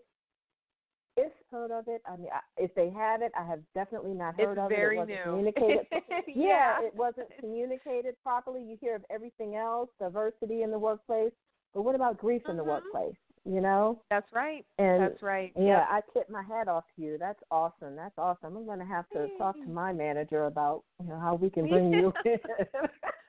if 1.16 1.32
heard 1.54 1.70
of 1.70 1.84
it. 1.86 2.02
I 2.06 2.16
mean, 2.16 2.28
if 2.56 2.74
they 2.74 2.90
have 2.90 3.22
it, 3.22 3.32
I 3.38 3.46
have 3.46 3.60
definitely 3.74 4.12
not 4.12 4.34
heard 4.36 4.52
it's 4.52 4.60
of 4.60 4.68
very 4.68 4.98
it. 4.98 5.08
It 5.08 5.26
wasn't 5.26 5.26
new. 5.26 5.52
communicated. 5.52 5.86
yeah. 6.34 6.78
it 6.82 6.94
wasn't 6.94 7.28
communicated 7.38 8.14
properly. 8.22 8.60
You 8.62 8.76
hear 8.80 8.96
of 8.96 9.04
everything 9.10 9.56
else, 9.56 9.88
diversity 10.00 10.62
in 10.62 10.70
the 10.70 10.78
workplace, 10.78 11.32
but 11.72 11.82
what 11.82 11.94
about 11.94 12.18
grief 12.18 12.42
mm-hmm. 12.42 12.52
in 12.52 12.56
the 12.56 12.64
workplace? 12.64 13.14
You 13.44 13.60
know. 13.60 14.00
That's 14.10 14.30
right. 14.32 14.64
And 14.78 15.02
That's 15.02 15.22
right. 15.22 15.52
Yeah. 15.56 15.84
I 15.88 16.00
tip 16.12 16.30
my 16.30 16.42
hat 16.42 16.66
off 16.66 16.84
to 16.96 17.02
you. 17.02 17.18
That's 17.18 17.40
awesome. 17.50 17.94
That's 17.94 18.16
awesome. 18.16 18.56
I'm 18.56 18.64
going 18.64 18.78
to 18.78 18.86
have 18.86 19.08
to 19.10 19.28
talk 19.38 19.54
to 19.56 19.68
my 19.68 19.92
manager 19.92 20.46
about 20.46 20.82
you 21.00 21.08
know 21.08 21.20
how 21.20 21.34
we 21.34 21.50
can 21.50 21.68
bring 21.68 21.92
you 21.92 22.12
in. 22.24 22.38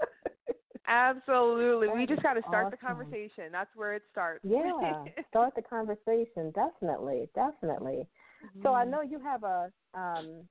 Absolutely. 0.88 1.88
That 1.88 1.96
we 1.96 2.06
just 2.06 2.22
got 2.22 2.34
to 2.34 2.42
start 2.42 2.68
awesome. 2.68 2.78
the 2.80 2.88
conversation. 2.88 3.52
That's 3.52 3.70
where 3.76 3.94
it 3.96 4.04
starts. 4.12 4.44
Yeah, 4.44 5.04
start 5.30 5.54
the 5.56 5.62
conversation. 5.62 6.52
Definitely, 6.54 7.30
definitely. 7.36 8.08
Mm-hmm. 8.46 8.64
So 8.64 8.74
I 8.74 8.86
know 8.86 9.02
you 9.02 9.20
have 9.20 9.44
a 9.44 9.72
um 9.94 10.44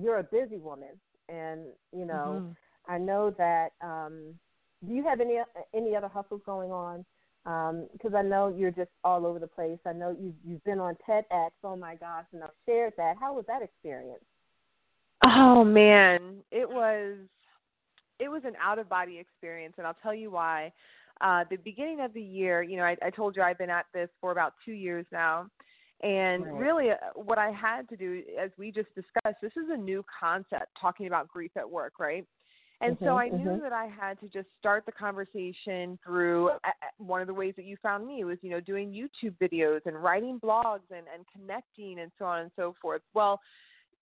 you're 0.00 0.18
a 0.18 0.24
busy 0.24 0.58
woman 0.58 1.00
and 1.28 1.66
you 1.92 2.06
know, 2.06 2.42
mm-hmm. 2.42 2.92
I 2.92 2.98
know 2.98 3.34
that 3.38 3.72
um 3.82 4.34
do 4.86 4.94
you 4.94 5.04
have 5.04 5.20
any 5.20 5.38
any 5.74 5.94
other 5.94 6.08
hustles 6.08 6.40
going 6.44 6.72
on? 6.72 7.04
Um, 7.44 7.88
because 7.92 8.14
I 8.14 8.22
know 8.22 8.54
you're 8.56 8.70
just 8.70 8.90
all 9.02 9.26
over 9.26 9.40
the 9.40 9.48
place. 9.48 9.78
I 9.84 9.92
know 9.92 10.16
you've 10.18 10.34
you've 10.44 10.64
been 10.64 10.78
on 10.78 10.96
TEDx. 11.08 11.50
Oh 11.64 11.76
my 11.76 11.96
gosh, 11.96 12.24
and 12.32 12.42
I've 12.42 12.50
shared 12.66 12.92
that. 12.96 13.16
How 13.20 13.34
was 13.34 13.44
that 13.48 13.62
experience? 13.62 14.24
Oh 15.26 15.64
man, 15.64 16.36
it 16.50 16.68
was 16.68 17.16
it 18.22 18.30
was 18.30 18.42
an 18.44 18.54
out 18.62 18.78
of 18.78 18.88
body 18.88 19.18
experience, 19.18 19.74
and 19.78 19.86
I'll 19.86 19.96
tell 20.02 20.14
you 20.14 20.30
why. 20.30 20.72
Uh, 21.20 21.44
the 21.50 21.56
beginning 21.56 22.00
of 22.00 22.12
the 22.14 22.22
year, 22.22 22.62
you 22.62 22.76
know, 22.76 22.84
I, 22.84 22.96
I 23.02 23.10
told 23.10 23.36
you 23.36 23.42
I've 23.42 23.58
been 23.58 23.70
at 23.70 23.86
this 23.92 24.08
for 24.20 24.32
about 24.32 24.54
two 24.64 24.72
years 24.72 25.06
now, 25.12 25.48
and 26.02 26.44
right. 26.44 26.54
really, 26.54 26.90
uh, 26.90 26.96
what 27.14 27.38
I 27.38 27.50
had 27.50 27.88
to 27.90 27.96
do, 27.96 28.22
as 28.40 28.50
we 28.58 28.72
just 28.72 28.88
discussed, 28.94 29.36
this 29.40 29.52
is 29.52 29.70
a 29.70 29.76
new 29.76 30.04
concept 30.20 30.66
talking 30.80 31.06
about 31.06 31.28
grief 31.28 31.52
at 31.56 31.68
work, 31.68 31.94
right? 32.00 32.26
And 32.80 32.96
mm-hmm, 32.96 33.04
so 33.04 33.16
I 33.16 33.28
knew 33.28 33.50
mm-hmm. 33.50 33.62
that 33.62 33.72
I 33.72 33.86
had 33.86 34.18
to 34.20 34.28
just 34.28 34.48
start 34.58 34.84
the 34.84 34.92
conversation 34.92 35.96
through 36.04 36.50
uh, 36.50 36.70
one 36.98 37.20
of 37.20 37.28
the 37.28 37.34
ways 37.34 37.54
that 37.56 37.64
you 37.64 37.76
found 37.80 38.06
me 38.06 38.24
was, 38.24 38.38
you 38.42 38.50
know, 38.50 38.60
doing 38.60 38.90
YouTube 38.90 39.34
videos 39.40 39.80
and 39.86 40.02
writing 40.02 40.40
blogs 40.40 40.80
and, 40.90 41.06
and 41.14 41.24
connecting 41.32 42.00
and 42.00 42.10
so 42.18 42.24
on 42.24 42.40
and 42.40 42.50
so 42.56 42.74
forth. 42.82 43.02
Well, 43.14 43.40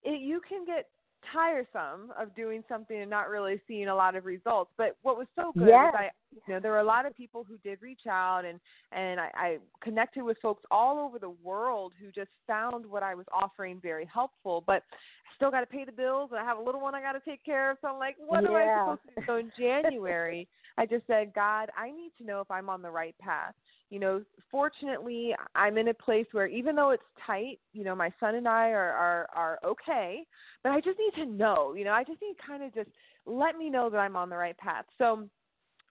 it, 0.03 0.23
you 0.23 0.41
can 0.49 0.65
get 0.65 0.89
tiresome 1.33 2.13
of 2.19 2.35
doing 2.35 2.63
something 2.69 3.01
and 3.01 3.11
not 3.11 3.29
really 3.29 3.61
seeing 3.69 3.89
a 3.89 3.95
lot 3.95 4.17
of 4.17 4.25
results. 4.25 4.71
But 4.77 4.97
what 5.03 5.17
was 5.17 5.27
so 5.37 5.53
good 5.57 5.69
yes. 5.69 5.95
I 5.97 6.09
you 6.47 6.55
know, 6.55 6.61
there 6.61 6.73
were 6.73 6.81
a 6.81 6.85
lot 6.85 7.07
of 7.07 7.17
people 7.17 7.45
who 7.49 7.57
did 7.59 7.83
reach 7.83 8.07
out 8.09 8.45
and 8.45 8.61
and 8.93 9.21
I, 9.21 9.31
I 9.35 9.59
connected 9.83 10.23
with 10.23 10.39
folks 10.41 10.63
all 10.71 10.99
over 10.99 11.19
the 11.19 11.31
world 11.43 11.93
who 12.01 12.11
just 12.13 12.31
found 12.47 12.87
what 12.87 13.03
I 13.03 13.15
was 13.15 13.27
offering 13.33 13.81
very 13.81 14.09
helpful. 14.13 14.63
But 14.67 14.83
I 14.93 15.35
still 15.37 15.51
got 15.51 15.61
to 15.61 15.67
pay 15.67 15.85
the 15.85 15.93
bills 15.93 16.31
and 16.33 16.41
I 16.41 16.45
have 16.45 16.59
a 16.59 16.63
little 16.63 16.81
one 16.81 16.95
I 16.95 17.01
got 17.01 17.13
to 17.13 17.21
take 17.21 17.45
care 17.45 17.71
of. 17.71 17.79
So 17.81 17.89
I'm 17.89 17.99
like, 17.99 18.17
what 18.19 18.43
yeah. 18.43 18.49
am 18.49 18.57
I 18.57 18.83
supposed 18.83 19.01
to 19.03 19.21
do? 19.21 19.27
So 19.27 19.37
in 19.37 19.53
January, 19.59 20.49
I 20.79 20.87
just 20.87 21.07
said, 21.07 21.33
God, 21.35 21.71
I 21.77 21.91
need 21.91 22.13
to 22.19 22.25
know 22.25 22.41
if 22.41 22.51
I'm 22.51 22.69
on 22.69 22.83
the 22.83 22.91
right 22.91 23.15
path 23.19 23.55
you 23.91 23.99
know, 23.99 24.23
fortunately, 24.51 25.35
I'm 25.55 25.77
in 25.77 25.89
a 25.89 25.95
place 25.95 26.27
where 26.33 26.47
even 26.47 26.77
though 26.77 26.91
it's 26.91 27.03
tight, 27.27 27.59
you 27.73 27.85
know, 27.85 27.95
my 27.95 28.13
son 28.21 28.37
and 28.37 28.47
I 28.49 28.71
are 28.71 28.93
are 28.93 29.29
are 29.35 29.59
okay, 29.65 30.25
but 30.63 30.71
I 30.71 30.81
just 30.81 30.99
need 30.99 31.25
to 31.25 31.31
know, 31.31 31.75
you 31.75 31.85
know, 31.85 31.93
I 31.93 32.05
just 32.05 32.23
need 32.23 32.37
kind 32.45 32.63
of 32.63 32.73
just 32.73 32.91
let 33.27 33.59
me 33.59 33.69
know 33.69 33.91
that 33.91 33.99
I'm 33.99 34.17
on 34.17 34.31
the 34.31 34.37
right 34.37 34.57
path. 34.57 34.85
So 34.97 35.29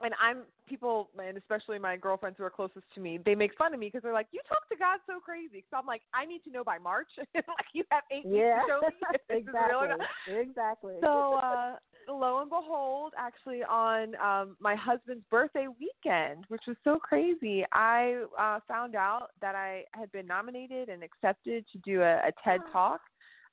and 0.02 0.14
I'm 0.22 0.44
people, 0.68 1.10
and 1.22 1.38
especially 1.38 1.80
my 1.80 1.98
girlfriends 1.98 2.38
who 2.38 2.44
are 2.46 2.50
closest 2.50 2.86
to 2.96 3.02
me, 3.02 3.20
they 3.26 3.36
make 3.36 3.56
fun 3.58 3.74
of 3.74 3.80
me 3.80 3.88
because 3.88 4.02
they're 4.02 4.14
like, 4.14 4.28
"You 4.32 4.40
talk 4.48 4.68
to 4.70 4.78
God 4.78 5.00
so 5.06 5.20
crazy." 5.20 5.66
So 5.70 5.78
I'm 5.78 5.86
like, 5.86 6.04
I 6.14 6.26
need 6.26 6.44
to 6.46 6.52
know 6.52 6.64
by 6.64 6.78
March. 6.78 7.10
like 7.36 7.46
you 7.74 7.84
have 7.92 8.04
eight 8.12 8.26
yeah. 8.26 8.64
weeks 8.64 8.68
to 8.68 8.72
show 8.72 8.82
me 8.88 8.96
if 9.14 9.22
this 9.30 9.38
exactly. 9.40 9.60
is 9.60 9.70
real 9.70 9.80
or 9.80 9.88
not. 9.90 10.40
Exactly. 10.40 10.96
So 11.02 11.34
uh, 11.34 11.76
lo 12.14 12.42
and 12.42 12.50
behold, 12.50 13.14
actually 13.18 13.64
on 13.64 14.16
um, 14.16 14.56
my 14.60 14.76
husband's 14.76 15.24
birthday 15.30 15.68
weekend, 15.68 16.46
which 16.48 16.64
was 16.68 16.78
so 16.84 16.98
crazy, 16.98 17.66
I 17.72 18.24
uh, 18.38 18.60
found 18.68 18.96
out 18.96 19.30
that 19.42 19.56
I 19.56 19.84
had 19.92 20.12
been 20.12 20.28
nominated 20.28 20.90
and 20.90 21.04
accepted 21.04 21.66
to 21.72 21.78
do 21.80 22.02
a, 22.02 22.16
a 22.18 22.32
TED 22.44 22.62
Talk. 22.72 23.02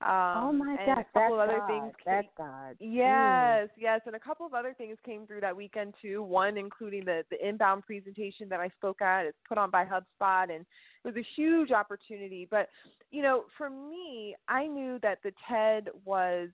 Um, 0.02 0.08
oh 0.10 0.52
my 0.52 0.76
gosh, 0.84 0.88
a 0.88 1.04
couple 1.04 1.04
that's 1.14 1.32
of 1.32 1.38
other 1.38 1.58
God. 1.60 1.68
things. 1.68 1.94
Came, 2.04 2.14
that's 2.14 2.28
God. 2.36 2.76
Yes, 2.80 3.68
mm. 3.68 3.70
yes, 3.78 4.00
and 4.04 4.14
a 4.14 4.20
couple 4.20 4.44
of 4.44 4.52
other 4.52 4.74
things 4.76 4.98
came 5.06 5.26
through 5.26 5.40
that 5.40 5.56
weekend 5.56 5.94
too. 6.02 6.22
One 6.22 6.58
including 6.58 7.06
the 7.06 7.22
the 7.30 7.48
inbound 7.48 7.84
presentation 7.86 8.46
that 8.50 8.60
I 8.60 8.68
spoke 8.76 9.00
at. 9.00 9.24
It's 9.24 9.38
put 9.48 9.56
on 9.56 9.70
by 9.70 9.86
HubSpot, 9.86 10.54
and 10.54 10.60
it 10.60 10.66
was 11.04 11.16
a 11.16 11.24
huge 11.34 11.70
opportunity. 11.70 12.46
But 12.50 12.68
you 13.10 13.22
know, 13.22 13.44
for 13.56 13.70
me, 13.70 14.36
I 14.48 14.66
knew 14.66 14.98
that 15.02 15.18
the 15.24 15.32
TED 15.48 15.88
was 16.04 16.50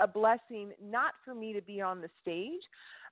a 0.00 0.06
blessing, 0.06 0.72
not 0.82 1.12
for 1.24 1.34
me 1.34 1.52
to 1.52 1.60
be 1.60 1.80
on 1.80 2.00
the 2.00 2.08
stage, 2.22 2.62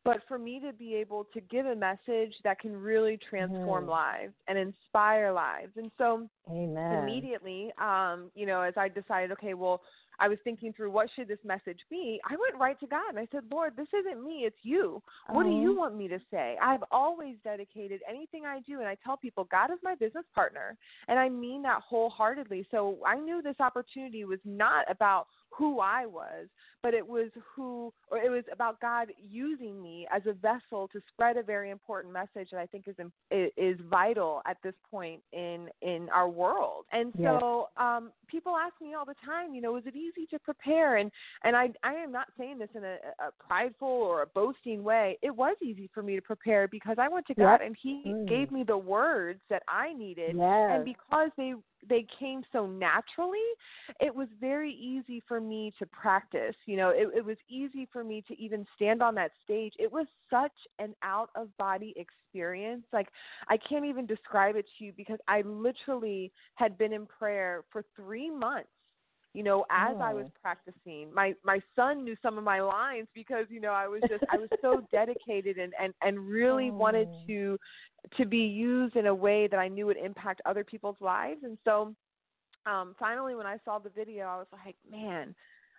but 0.05 0.19
for 0.27 0.39
me 0.39 0.61
to 0.61 0.73
be 0.73 0.95
able 0.95 1.25
to 1.35 1.41
give 1.43 1.67
a 1.67 1.77
message 1.77 2.35
that 2.43 2.59
can 2.59 2.75
really 2.75 3.19
transform 3.29 3.85
mm. 3.85 3.91
lives 3.91 4.33
and 4.49 4.57
inspire 4.57 5.33
lives. 5.33 5.73
And 5.77 5.91
so 5.99 6.27
Amen. 6.51 7.03
immediately, 7.03 7.71
um, 7.79 8.31
you 8.35 8.47
know, 8.47 8.63
as 8.63 8.75
I 8.77 8.89
decided, 8.89 9.31
okay, 9.33 9.55
well, 9.55 9.83
I 10.21 10.29
was 10.29 10.39
thinking 10.45 10.73
through 10.75 10.91
what 10.91 11.09
should 11.17 11.29
this 11.29 11.39
message 11.45 11.81
be, 11.89 12.21
I 12.29 12.33
went 12.33 12.61
right 12.61 12.79
to 12.81 12.87
God 12.87 13.09
and 13.09 13.19
I 13.19 13.27
said, 13.33 13.45
Lord, 13.51 13.73
this 13.77 13.89
isn't 13.99 14.25
me, 14.25 14.43
it's 14.45 14.57
you. 14.63 15.03
What 15.31 15.45
do 15.45 15.51
you 15.51 15.75
want 15.75 15.97
me 15.97 16.09
to 16.09 16.19
say? 16.31 16.59
I've 16.63 16.85
always 16.91 17.37
dedicated 17.43 18.03
anything 18.09 18.45
I 18.45 18.61
do, 18.61 18.81
and 18.81 18.89
I 18.89 18.97
tell 19.03 19.17
people, 19.17 19.49
God 19.51 19.71
is 19.71 19.79
my 19.83 19.95
business 19.95 20.27
partner. 20.35 20.77
And 21.09 21.19
I 21.19 21.31
mean 21.31 21.63
that 21.63 21.81
wholeheartedly. 21.89 22.67
So 22.71 22.99
I 23.07 23.19
knew 23.19 23.41
this 23.41 23.57
opportunity 23.61 24.25
was 24.27 24.41
not 24.45 24.85
about 24.91 25.27
who 25.57 25.81
I 25.81 26.07
was, 26.07 26.49
but 26.83 26.95
it 26.95 27.07
was 27.07 27.31
who, 27.55 27.93
or 28.11 28.19
it 28.19 28.31
was 28.31 28.45
about 28.53 28.81
God 28.81 29.09
using 29.31 29.83
me 29.83 30.07
as 30.13 30.23
a 30.27 30.33
vessel 30.33 30.89
to 30.89 31.01
spread 31.13 31.37
a 31.37 31.43
very 31.43 31.71
important 31.71 32.13
message 32.13 32.51
that 32.53 32.61
I 32.61 32.67
think 32.67 32.87
is 32.87 32.97
is 33.57 33.79
vital 33.89 34.43
at 34.47 34.57
this 34.63 34.75
point 34.91 35.21
in 35.33 35.69
in 35.83 36.09
our 36.15 36.29
world. 36.29 36.85
And 36.93 37.13
so 37.19 37.69
um, 37.77 38.13
people 38.27 38.57
ask 38.57 38.75
me 38.81 38.95
all 38.95 39.05
the 39.05 39.15
time, 39.25 39.55
you 39.55 39.61
know, 39.61 39.77
is 39.77 39.85
it 39.87 39.97
easy 39.97 40.27
to 40.31 40.39
prepare? 40.39 40.97
And 40.97 41.11
and 41.45 41.57
I 41.57 41.71
I 41.83 41.95
am 41.95 42.13
not 42.13 42.29
saying 42.39 42.59
this 42.59 42.71
in 42.75 42.85
a, 42.85 42.97
a 43.19 43.45
prideful 43.47 43.89
or 43.89 44.23
a 44.23 44.27
boasting 44.27 44.83
way. 44.83 45.19
It 45.23 45.35
was 45.35 45.57
easy 45.63 45.91
for 45.93 46.03
me 46.03 46.17
to 46.17 46.23
prepare 46.23 46.69
because 46.69 46.97
I 46.99 47.09
went 47.09 47.27
to 47.27 47.35
God 47.35 47.53
yep. 47.53 47.61
and 47.65 47.77
He 47.81 48.03
mm. 48.07 48.29
gave 48.29 48.51
me 48.51 48.65
the 48.65 48.79
words 48.79 49.41
that 49.51 49.63
I 49.69 49.93
needed, 49.93 50.37
yes. 50.37 50.71
and 50.73 50.85
because 50.85 51.31
they 51.37 51.55
they 51.89 52.07
came 52.19 52.43
so 52.53 52.67
naturally, 52.67 53.39
it 54.01 54.15
was 54.15 54.29
very 54.41 54.73
easy 54.73 55.23
for 55.27 55.41
me 55.41 55.73
to 55.79 55.87
practice. 55.87 56.55
You 56.71 56.77
know, 56.77 56.91
it, 56.91 57.09
it 57.17 57.25
was 57.25 57.37
easy 57.49 57.89
for 57.93 58.05
me 58.05 58.23
to 58.29 58.41
even 58.41 58.65
stand 58.77 59.03
on 59.03 59.17
that 59.17 59.33
stage. 59.43 59.73
It 59.77 59.91
was 59.91 60.07
such 60.31 60.53
an 60.79 60.95
out 61.03 61.31
of 61.35 61.49
body 61.57 61.93
experience. 61.97 62.85
Like, 62.93 63.09
I 63.49 63.57
can't 63.57 63.85
even 63.85 64.07
describe 64.07 64.55
it 64.55 64.67
to 64.79 64.85
you 64.85 64.93
because 64.97 65.19
I 65.27 65.41
literally 65.41 66.31
had 66.55 66.79
been 66.79 66.93
in 66.93 67.07
prayer 67.07 67.65
for 67.73 67.85
three 67.97 68.31
months 68.31 68.69
you 69.33 69.45
know 69.45 69.65
as 69.71 69.95
oh. 69.97 70.01
i 70.01 70.13
was 70.13 70.27
practicing 70.43 71.07
my 71.15 71.33
my 71.45 71.61
son 71.77 72.03
knew 72.03 72.17
some 72.21 72.37
of 72.37 72.43
my 72.43 72.61
lines 72.61 73.07
because 73.15 73.47
you 73.49 73.61
know 73.61 73.71
i 73.71 73.87
was 73.87 74.01
just 74.09 74.25
i 74.29 74.37
was 74.37 74.49
so 74.61 74.81
dedicated 74.91 75.57
and 75.57 75.73
and 75.81 75.95
and 76.03 76.19
really 76.19 76.69
oh. 76.69 76.75
wanted 76.75 77.07
to 77.29 77.57
to 78.17 78.27
be 78.27 78.39
used 78.39 78.97
in 78.97 79.07
a 79.07 79.15
way 79.15 79.47
that 79.47 79.61
i 79.61 79.69
knew 79.69 79.87
would 79.87 79.97
impact 79.97 80.41
other 80.47 80.65
people's 80.65 80.97
lives 80.99 81.45
and 81.45 81.57
so 81.65 81.95
um 82.67 82.93
finally 82.99 83.37
when 83.37 83.47
i 83.47 83.57
saw 83.65 83.79
the 83.79 83.91
video 83.91 84.25
i 84.25 84.37
was 84.37 84.49
like 84.67 84.75
man 84.91 85.33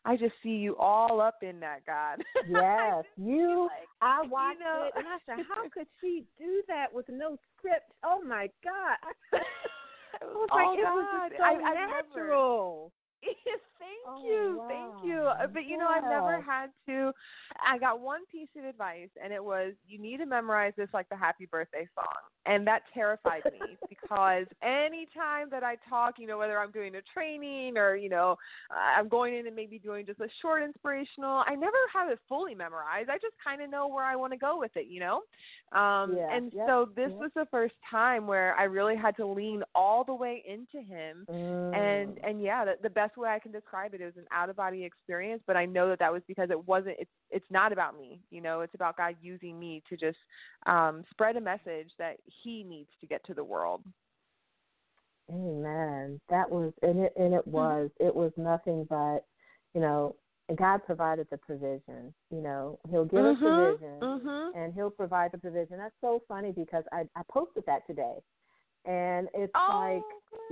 I 0.03 0.17
just 0.17 0.33
see 0.41 0.57
you 0.57 0.75
all 0.77 1.21
up 1.21 1.43
in 1.43 1.59
that, 1.59 1.85
God. 1.85 2.23
Yes, 2.49 3.05
you. 3.17 3.69
like, 3.69 3.87
I 4.01 4.25
watched 4.25 4.59
you 4.59 4.65
know, 4.65 4.85
it 4.87 4.93
and 4.97 5.07
I 5.07 5.17
said, 5.25 5.45
"How 5.47 5.69
could 5.69 5.87
she 6.01 6.25
do 6.39 6.63
that 6.67 6.87
with 6.91 7.07
no 7.07 7.37
script?" 7.55 7.91
Oh 8.03 8.19
my 8.21 8.49
God! 8.63 8.97
I 10.21 10.25
was 10.25 10.49
oh, 10.51 10.55
like, 10.55 10.79
it 10.79 10.83
was 10.83 11.29
just 11.29 11.39
so 11.39 11.43
I 11.43 11.73
natural. 11.73 12.91
thank 13.79 14.01
oh, 14.07 14.23
you, 14.25 14.57
wow. 14.57 14.67
thank 14.67 15.05
you. 15.05 15.19
Uh, 15.21 15.47
But 15.47 15.65
you 15.65 15.77
know, 15.77 15.87
I've 15.87 16.03
never 16.03 16.41
had 16.41 16.67
to. 16.87 17.11
I 17.65 17.77
got 17.77 17.99
one 17.99 18.21
piece 18.31 18.49
of 18.57 18.65
advice, 18.65 19.09
and 19.23 19.33
it 19.33 19.43
was 19.43 19.73
you 19.87 19.99
need 19.99 20.17
to 20.17 20.25
memorize 20.25 20.73
this 20.77 20.89
like 20.93 21.09
the 21.09 21.17
happy 21.17 21.45
birthday 21.45 21.87
song. 21.95 22.31
And 22.45 22.65
that 22.65 22.81
terrified 22.93 23.43
me 23.45 23.77
because 23.89 24.45
anytime 24.63 25.49
that 25.51 25.63
I 25.63 25.75
talk, 25.87 26.15
you 26.17 26.25
know, 26.25 26.39
whether 26.39 26.57
I'm 26.57 26.71
doing 26.71 26.95
a 26.95 27.01
training 27.13 27.77
or, 27.77 27.95
you 27.95 28.09
know, 28.09 28.35
I'm 28.71 29.07
going 29.09 29.35
in 29.35 29.45
and 29.45 29.55
maybe 29.55 29.77
doing 29.77 30.05
just 30.05 30.19
a 30.19 30.27
short 30.41 30.63
inspirational, 30.63 31.43
I 31.45 31.53
never 31.53 31.77
have 31.93 32.09
it 32.09 32.19
fully 32.27 32.55
memorized. 32.55 33.09
I 33.09 33.17
just 33.17 33.35
kind 33.43 33.61
of 33.61 33.69
know 33.69 33.87
where 33.87 34.03
I 34.03 34.15
want 34.15 34.33
to 34.33 34.39
go 34.39 34.57
with 34.57 34.71
it, 34.75 34.87
you 34.89 34.99
know? 34.99 35.21
Um, 35.77 36.15
yeah, 36.17 36.35
and 36.35 36.51
yep, 36.53 36.65
so 36.67 36.89
this 36.95 37.09
yep. 37.11 37.19
was 37.19 37.31
the 37.35 37.45
first 37.51 37.75
time 37.89 38.25
where 38.25 38.55
I 38.55 38.63
really 38.63 38.95
had 38.95 39.15
to 39.17 39.25
lean 39.25 39.61
all 39.75 40.03
the 40.03 40.13
way 40.13 40.43
into 40.47 40.85
him. 40.85 41.25
Mm. 41.29 41.75
And, 41.77 42.19
and 42.23 42.41
yeah, 42.41 42.65
the, 42.65 42.73
the 42.81 42.89
best 42.89 43.10
way 43.17 43.29
I 43.29 43.39
can 43.39 43.51
describe 43.51 43.93
it 43.93 44.01
is 44.01 44.13
an 44.17 44.25
out 44.31 44.49
of 44.49 44.55
body 44.55 44.83
experience, 44.83 45.41
but 45.47 45.57
I 45.57 45.65
know 45.65 45.89
that 45.89 45.99
that 45.99 46.11
was 46.11 46.21
because 46.27 46.49
it 46.49 46.67
wasn't, 46.67 46.95
it's, 46.99 47.11
it's 47.29 47.45
not 47.49 47.71
about 47.71 47.97
me, 47.97 48.19
you 48.29 48.41
know, 48.41 48.61
it's 48.61 48.75
about 48.75 48.97
God 48.97 49.15
using 49.21 49.59
me 49.59 49.81
to 49.89 49.97
just 49.97 50.17
um, 50.65 51.03
spread 51.11 51.37
a 51.37 51.41
message 51.41 51.91
that 51.99 52.17
He 52.43 52.63
needs 52.63 52.89
to 53.01 53.07
get 53.07 53.23
to 53.25 53.33
the 53.33 53.43
world. 53.43 53.83
Amen. 55.31 56.19
That 56.29 56.49
was 56.49 56.73
and 56.81 56.99
it 56.99 57.13
and 57.15 57.33
it 57.33 57.47
was 57.47 57.89
it 57.99 58.13
was 58.13 58.31
nothing 58.37 58.85
but, 58.89 59.25
you 59.73 59.79
know, 59.81 60.15
God 60.55 60.83
provided 60.85 61.27
the 61.31 61.37
provision. 61.37 62.13
You 62.31 62.41
know, 62.41 62.79
He'll 62.89 63.05
give 63.05 63.25
us 63.25 63.37
Mhm, 63.37 63.77
provision 63.77 63.99
mhm. 64.01 64.51
and 64.55 64.73
He'll 64.73 64.89
provide 64.89 65.31
the 65.31 65.37
provision. 65.37 65.77
That's 65.77 65.95
so 66.01 66.21
funny 66.27 66.51
because 66.51 66.83
I 66.91 67.03
I 67.15 67.21
posted 67.31 67.63
that 67.67 67.87
today, 67.87 68.15
and 68.85 69.27
it's 69.33 69.53
Oh, 69.55 69.93
like. 69.95 70.03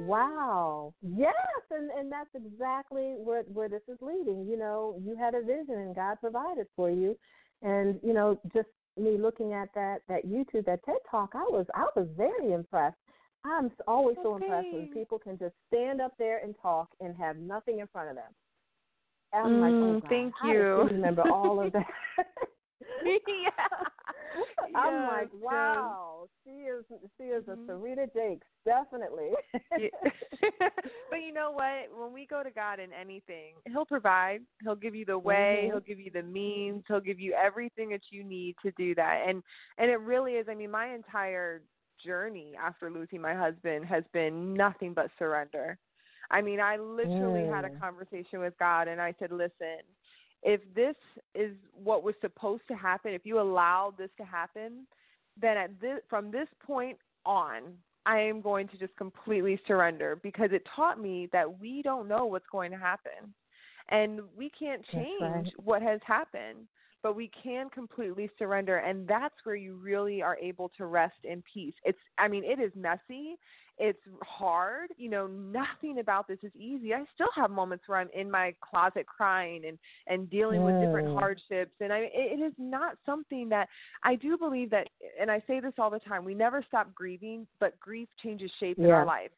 Wow. 0.07 0.93
Yes, 1.01 1.33
and 1.71 1.89
and 1.91 2.09
that's 2.09 2.29
exactly 2.33 3.15
where 3.17 3.43
where 3.43 3.67
this 3.67 3.81
is 3.89 3.97
leading. 4.01 4.45
You 4.47 4.57
know, 4.57 4.95
you 5.03 5.15
had 5.17 5.35
a 5.35 5.41
vision 5.41 5.75
and 5.75 5.93
God 5.95 6.17
provided 6.21 6.67
for 6.75 6.89
you. 6.89 7.17
And, 7.61 7.99
you 8.01 8.13
know, 8.13 8.39
just 8.53 8.69
me 8.97 9.17
looking 9.17 9.53
at 9.53 9.69
that 9.75 9.99
that 10.07 10.25
YouTube, 10.25 10.65
that 10.65 10.83
TED 10.85 10.95
Talk, 11.09 11.31
I 11.33 11.43
was 11.43 11.65
I 11.75 11.87
was 11.95 12.07
very 12.15 12.53
impressed. 12.53 12.97
I'm 13.45 13.71
always 13.87 14.17
so 14.21 14.35
impressed 14.35 14.67
when 14.71 14.87
people 14.93 15.17
can 15.19 15.37
just 15.37 15.53
stand 15.67 16.01
up 16.01 16.13
there 16.19 16.39
and 16.43 16.53
talk 16.61 16.89
and 16.99 17.15
have 17.15 17.37
nothing 17.37 17.79
in 17.79 17.87
front 17.87 18.09
of 18.09 18.15
them. 18.15 18.31
I'm 19.33 19.59
like, 19.59 19.73
oh 19.75 19.95
Mm, 19.95 20.01
God, 20.01 20.09
thank 20.09 20.33
does 20.43 20.53
you. 20.53 20.87
remember 20.91 21.23
all 21.31 21.65
of 21.65 21.71
that? 21.73 21.85
yeah. 23.05 23.15
I'm 24.75 25.07
like, 25.07 25.29
wow, 25.41 26.08
she 27.17 27.23
is 27.25 27.43
Mhm. 27.47 27.53
a 27.67 27.71
Serita 27.71 28.11
Jakes, 28.13 28.47
definitely. 28.65 29.31
But 31.09 31.17
you 31.25 31.33
know 31.33 31.51
what? 31.51 31.89
When 31.97 32.13
we 32.13 32.25
go 32.27 32.43
to 32.43 32.51
God 32.51 32.79
in 32.79 32.91
anything, 32.93 33.55
He'll 33.67 33.85
provide. 33.85 34.41
He'll 34.63 34.75
give 34.75 34.95
you 34.95 35.05
the 35.05 35.17
way. 35.17 35.65
Mhm. 35.65 35.71
He'll 35.71 35.79
give 35.79 35.99
you 35.99 36.11
the 36.11 36.23
means. 36.23 36.83
He'll 36.87 36.99
give 36.99 37.19
you 37.19 37.33
everything 37.33 37.89
that 37.89 38.01
you 38.11 38.23
need 38.23 38.55
to 38.63 38.71
do 38.71 38.95
that. 38.95 39.23
And 39.27 39.43
and 39.77 39.89
it 39.89 39.99
really 39.99 40.33
is. 40.33 40.47
I 40.49 40.55
mean, 40.55 40.71
my 40.71 40.93
entire 40.93 41.61
journey 42.03 42.53
after 42.61 42.89
losing 42.89 43.21
my 43.21 43.33
husband 43.33 43.85
has 43.85 44.03
been 44.13 44.53
nothing 44.53 44.93
but 44.93 45.09
surrender. 45.17 45.77
I 46.31 46.41
mean, 46.41 46.59
I 46.59 46.77
literally 46.77 47.45
had 47.45 47.65
a 47.65 47.69
Mm. 47.69 47.79
conversation 47.79 48.39
with 48.39 48.57
God, 48.59 48.87
and 48.87 49.01
I 49.01 49.13
said, 49.19 49.31
"Listen, 49.31 49.79
if 50.43 50.61
this 50.73 50.95
is 51.35 51.55
what 51.73 52.03
was 52.03 52.15
supposed 52.21 52.67
to 52.67 52.75
happen, 52.75 53.13
if 53.13 53.25
you 53.25 53.39
allowed 53.39 53.97
this 53.97 54.11
to 54.17 54.23
happen, 54.25 54.87
then 55.41 55.57
at 55.57 55.79
this, 55.81 55.99
from 56.09 56.31
this 56.31 56.47
point 56.65 56.97
on, 57.25 57.63
I 58.05 58.19
am 58.19 58.41
going 58.41 58.67
to 58.69 58.77
just 58.77 58.95
completely 58.95 59.59
surrender 59.67 60.19
because 60.21 60.49
it 60.51 60.63
taught 60.75 60.99
me 60.99 61.29
that 61.31 61.59
we 61.59 61.81
don't 61.81 62.07
know 62.07 62.25
what's 62.25 62.47
going 62.51 62.71
to 62.71 62.77
happen. 62.77 63.33
And 63.89 64.21
we 64.37 64.51
can't 64.57 64.85
change 64.93 65.19
right. 65.21 65.51
what 65.63 65.81
has 65.81 65.99
happened, 66.05 66.67
but 67.01 67.15
we 67.15 67.29
can 67.41 67.69
completely 67.69 68.29
surrender 68.37 68.77
and 68.77 69.07
that's 69.07 69.35
where 69.43 69.55
you 69.55 69.75
really 69.75 70.21
are 70.21 70.37
able 70.37 70.69
to 70.77 70.85
rest 70.85 71.17
in 71.23 71.43
peace. 71.51 71.73
It's 71.83 71.99
I 72.17 72.27
mean, 72.27 72.43
it 72.43 72.59
is 72.59 72.71
messy. 72.75 73.37
It's 73.77 73.99
hard. 74.23 74.89
You 74.97 75.09
know, 75.09 75.27
nothing 75.27 75.99
about 75.99 76.27
this 76.27 76.39
is 76.43 76.51
easy. 76.55 76.93
I 76.93 77.05
still 77.13 77.29
have 77.35 77.49
moments 77.49 77.85
where 77.87 77.97
I'm 77.97 78.09
in 78.13 78.29
my 78.29 78.53
closet 78.61 79.05
crying 79.05 79.63
and 79.67 79.77
and 80.07 80.29
dealing 80.29 80.63
with 80.63 80.77
different 80.79 81.07
hardships 81.07 81.73
and 81.79 81.93
I 81.93 81.99
it, 82.13 82.39
it 82.39 82.43
is 82.43 82.53
not 82.57 82.97
something 83.05 83.47
that 83.49 83.69
I 84.03 84.15
do 84.15 84.37
believe 84.37 84.69
that 84.71 84.87
and 85.19 85.31
I 85.31 85.41
say 85.47 85.59
this 85.59 85.73
all 85.77 85.89
the 85.89 85.99
time, 85.99 86.25
we 86.25 86.33
never 86.35 86.63
stop 86.67 86.93
grieving, 86.93 87.47
but 87.59 87.79
grief 87.79 88.09
changes 88.21 88.51
shape 88.59 88.79
in 88.83 88.91
our 88.91 89.05
life. 89.05 89.31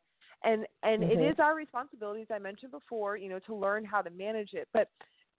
And 0.43 0.65
and 0.83 1.03
it 1.03 1.19
Mhm. 1.19 1.31
is 1.31 1.36
our 1.39 1.55
responsibility 1.55 2.21
as 2.23 2.31
I 2.31 2.39
mentioned 2.39 2.71
before, 2.71 3.15
you 3.17 3.29
know, 3.29 3.39
to 3.39 3.53
learn 3.55 3.86
how 3.86 4.01
to 4.01 4.09
manage 4.09 4.53
it. 4.53 4.67
But 4.73 4.89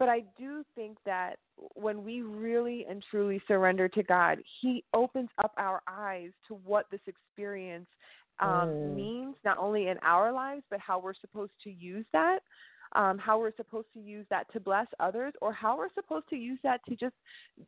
but 0.03 0.09
I 0.09 0.25
do 0.37 0.65
think 0.75 0.99
that 1.07 1.37
when 1.75 2.03
we 2.03 2.23
really 2.23 2.85
and 2.91 3.05
truly 3.09 3.41
surrender 3.47 3.88
to 3.91 4.03
God, 4.03 4.38
He 4.61 4.83
opens 4.93 5.29
up 5.38 5.53
our 5.59 5.81
eyes 5.87 6.31
to 6.49 6.55
what 6.65 6.87
this 6.91 6.99
experience 7.07 7.87
um, 8.41 8.71
Mm. 8.71 8.97
means, 8.97 9.37
not 9.45 9.59
only 9.59 9.87
in 9.87 9.99
our 10.03 10.33
lives, 10.33 10.65
but 10.71 10.81
how 10.81 10.99
we're 10.99 11.15
supposed 11.15 11.53
to 11.62 11.71
use 11.71 12.05
that, 12.12 12.41
um, 12.97 13.17
how 13.17 13.38
we're 13.38 13.55
supposed 13.55 13.87
to 13.95 14.01
use 14.01 14.27
that 14.29 14.53
to 14.53 14.59
bless 14.59 14.88
others, 14.99 15.35
or 15.41 15.53
how 15.53 15.79
we're 15.79 15.93
supposed 15.95 16.29
to 16.31 16.37
use 16.37 16.59
that 16.65 16.85
to 16.88 16.97
just 16.97 17.15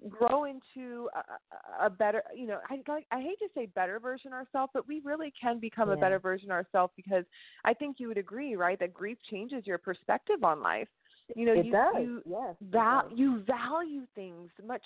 grow 0.09 0.43
into 0.47 1.09
a, 1.15 1.85
a- 1.87 1.91
better, 1.91 2.25
you 2.35 2.49
know, 2.49 2.59
I, 2.69 2.83
like- 2.89 3.07
I 3.13 3.21
hate 3.21 3.39
to 3.39 3.49
say 3.55 3.67
better 3.67 4.01
version 4.01 4.33
of 4.33 4.39
ourselves, 4.39 4.73
but 4.75 4.89
we 4.89 5.01
really 5.05 5.33
can 5.41 5.61
become 5.61 5.91
a 5.91 5.97
better 5.97 6.19
version 6.19 6.51
of 6.51 6.57
ourselves 6.57 6.93
because 6.97 7.25
I 7.65 7.75
think 7.75 8.01
you 8.01 8.09
would 8.09 8.19
agree, 8.19 8.57
right, 8.57 8.81
that 8.81 8.93
grief 8.93 9.19
changes 9.31 9.69
your 9.69 9.79
perspective 9.79 10.43
on 10.43 10.61
life 10.61 10.89
you 11.35 11.47
know 11.47 11.53
it 11.53 11.67
you 11.67 11.73
does. 11.73 11.95
you 12.01 12.23
yes. 12.27 12.55
val- 12.71 13.09
does. 13.09 13.19
you 13.19 13.43
value 13.47 14.03
things 14.15 14.51
much 14.67 14.83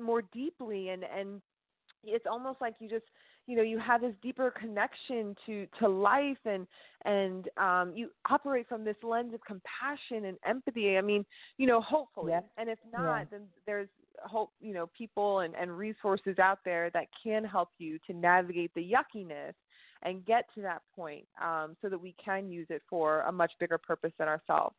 more 0.00 0.22
deeply 0.32 0.90
and 0.90 1.04
and 1.04 1.40
it's 2.04 2.26
almost 2.30 2.60
like 2.60 2.74
you 2.78 2.88
just 2.88 3.04
you 3.46 3.56
know 3.56 3.62
you 3.62 3.78
have 3.78 4.00
this 4.00 4.14
deeper 4.22 4.50
connection 4.50 5.34
to 5.46 5.66
to 5.78 5.88
life 5.88 6.38
and 6.44 6.66
and 7.04 7.48
um 7.56 7.92
you 7.94 8.10
operate 8.30 8.68
from 8.68 8.84
this 8.84 8.96
lens 9.02 9.34
of 9.34 9.40
compassion 9.44 10.26
and 10.26 10.36
empathy 10.46 10.96
i 10.96 11.00
mean 11.00 11.24
you 11.56 11.66
know 11.66 11.80
hopefully 11.80 12.32
Yes. 12.32 12.44
and 12.56 12.68
if 12.68 12.78
not 12.92 13.30
then 13.30 13.42
there's 13.66 13.88
hope 14.24 14.50
you 14.60 14.74
know 14.74 14.88
people 14.96 15.40
and 15.40 15.54
and 15.54 15.76
resources 15.76 16.38
out 16.38 16.58
there 16.64 16.90
that 16.90 17.06
can 17.22 17.44
help 17.44 17.70
you 17.78 17.98
to 18.06 18.12
navigate 18.12 18.72
the 18.74 18.92
yuckiness 18.92 19.54
and 20.02 20.24
get 20.24 20.44
to 20.54 20.60
that 20.60 20.82
point 20.94 21.24
um 21.42 21.76
so 21.82 21.88
that 21.88 22.00
we 22.00 22.14
can 22.22 22.48
use 22.48 22.66
it 22.70 22.82
for 22.88 23.22
a 23.22 23.32
much 23.32 23.52
bigger 23.58 23.78
purpose 23.78 24.12
than 24.18 24.28
ourselves 24.28 24.76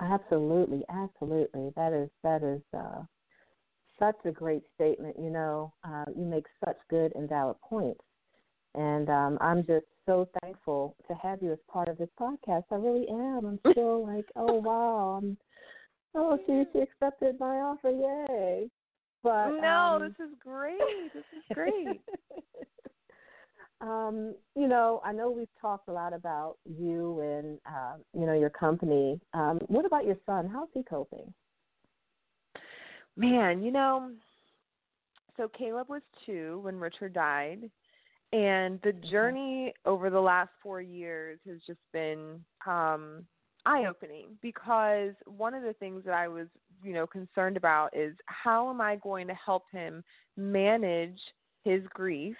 Absolutely, 0.00 0.82
absolutely. 0.88 1.70
That 1.76 1.92
is 1.92 2.10
that 2.22 2.42
is 2.42 2.62
uh, 2.76 3.02
such 3.98 4.16
a 4.24 4.32
great 4.32 4.62
statement. 4.74 5.16
You 5.18 5.30
know, 5.30 5.72
uh, 5.86 6.04
you 6.16 6.24
make 6.24 6.46
such 6.64 6.76
good 6.90 7.12
and 7.14 7.28
valid 7.28 7.56
points, 7.62 8.00
and 8.74 9.08
um, 9.08 9.38
I'm 9.40 9.64
just 9.64 9.86
so 10.06 10.28
thankful 10.40 10.96
to 11.08 11.14
have 11.14 11.42
you 11.42 11.52
as 11.52 11.58
part 11.70 11.88
of 11.88 11.98
this 11.98 12.08
podcast. 12.20 12.64
I 12.70 12.76
really 12.76 13.06
am. 13.08 13.46
I'm 13.46 13.60
still 13.72 14.06
like, 14.06 14.26
oh 14.36 14.54
wow, 14.54 15.20
I'm, 15.22 15.36
oh 16.14 16.38
she 16.46 16.64
she 16.72 16.80
accepted 16.80 17.38
my 17.38 17.56
offer, 17.56 17.90
yay! 17.90 18.68
But 19.22 19.50
no 19.60 19.96
um, 19.96 20.02
this 20.02 20.26
is 20.26 20.34
great 20.38 20.78
this 21.14 21.24
is 21.36 21.44
great 21.54 22.02
um, 23.80 24.34
you 24.54 24.68
know, 24.68 25.00
I 25.04 25.12
know 25.12 25.30
we've 25.30 25.48
talked 25.60 25.88
a 25.88 25.92
lot 25.92 26.12
about 26.12 26.56
you 26.64 27.20
and 27.20 27.58
uh, 27.66 27.96
you 28.18 28.26
know 28.26 28.34
your 28.34 28.50
company. 28.50 29.20
Um, 29.32 29.60
what 29.66 29.84
about 29.84 30.06
your 30.06 30.16
son? 30.26 30.48
How's 30.52 30.68
he 30.72 30.82
coping? 30.82 31.32
Man, 33.16 33.62
you 33.62 33.70
know, 33.70 34.10
so 35.36 35.48
Caleb 35.56 35.88
was 35.88 36.02
two 36.24 36.60
when 36.62 36.78
Richard 36.78 37.12
died, 37.14 37.70
and 38.32 38.80
the 38.82 38.92
journey 39.10 39.72
over 39.84 40.10
the 40.10 40.20
last 40.20 40.50
four 40.62 40.80
years 40.80 41.38
has 41.46 41.58
just 41.66 41.80
been 41.92 42.40
um, 42.66 43.24
eye 43.66 43.86
opening 43.88 44.26
because 44.42 45.12
one 45.26 45.54
of 45.54 45.62
the 45.62 45.74
things 45.74 46.02
that 46.04 46.14
I 46.14 46.28
was, 46.28 46.46
you 46.82 46.92
know, 46.92 47.06
concerned 47.06 47.56
about 47.56 47.96
is 47.96 48.14
how 48.26 48.70
am 48.70 48.80
I 48.80 48.96
going 48.96 49.26
to 49.28 49.34
help 49.34 49.64
him 49.72 50.02
manage 50.36 51.18
his 51.64 51.82
grief 51.92 52.36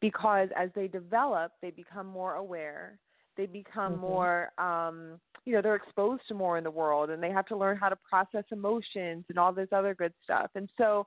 because 0.00 0.48
as 0.56 0.70
they 0.74 0.88
develop, 0.88 1.52
they 1.60 1.70
become 1.70 2.06
more 2.06 2.34
aware. 2.34 2.98
They 3.36 3.46
become 3.46 3.94
Mhm. 3.94 3.98
more, 3.98 4.52
um, 4.58 5.20
you 5.44 5.52
know, 5.52 5.62
they're 5.62 5.76
exposed 5.76 6.26
to 6.28 6.34
more 6.34 6.58
in 6.58 6.64
the 6.64 6.70
world, 6.70 7.10
and 7.10 7.22
they 7.22 7.30
have 7.30 7.46
to 7.46 7.56
learn 7.56 7.76
how 7.76 7.88
to 7.88 7.96
process 7.96 8.44
emotions 8.50 9.24
and 9.28 9.38
all 9.38 9.52
this 9.52 9.72
other 9.72 9.94
good 9.94 10.12
stuff. 10.22 10.50
And 10.54 10.70
so, 10.76 11.06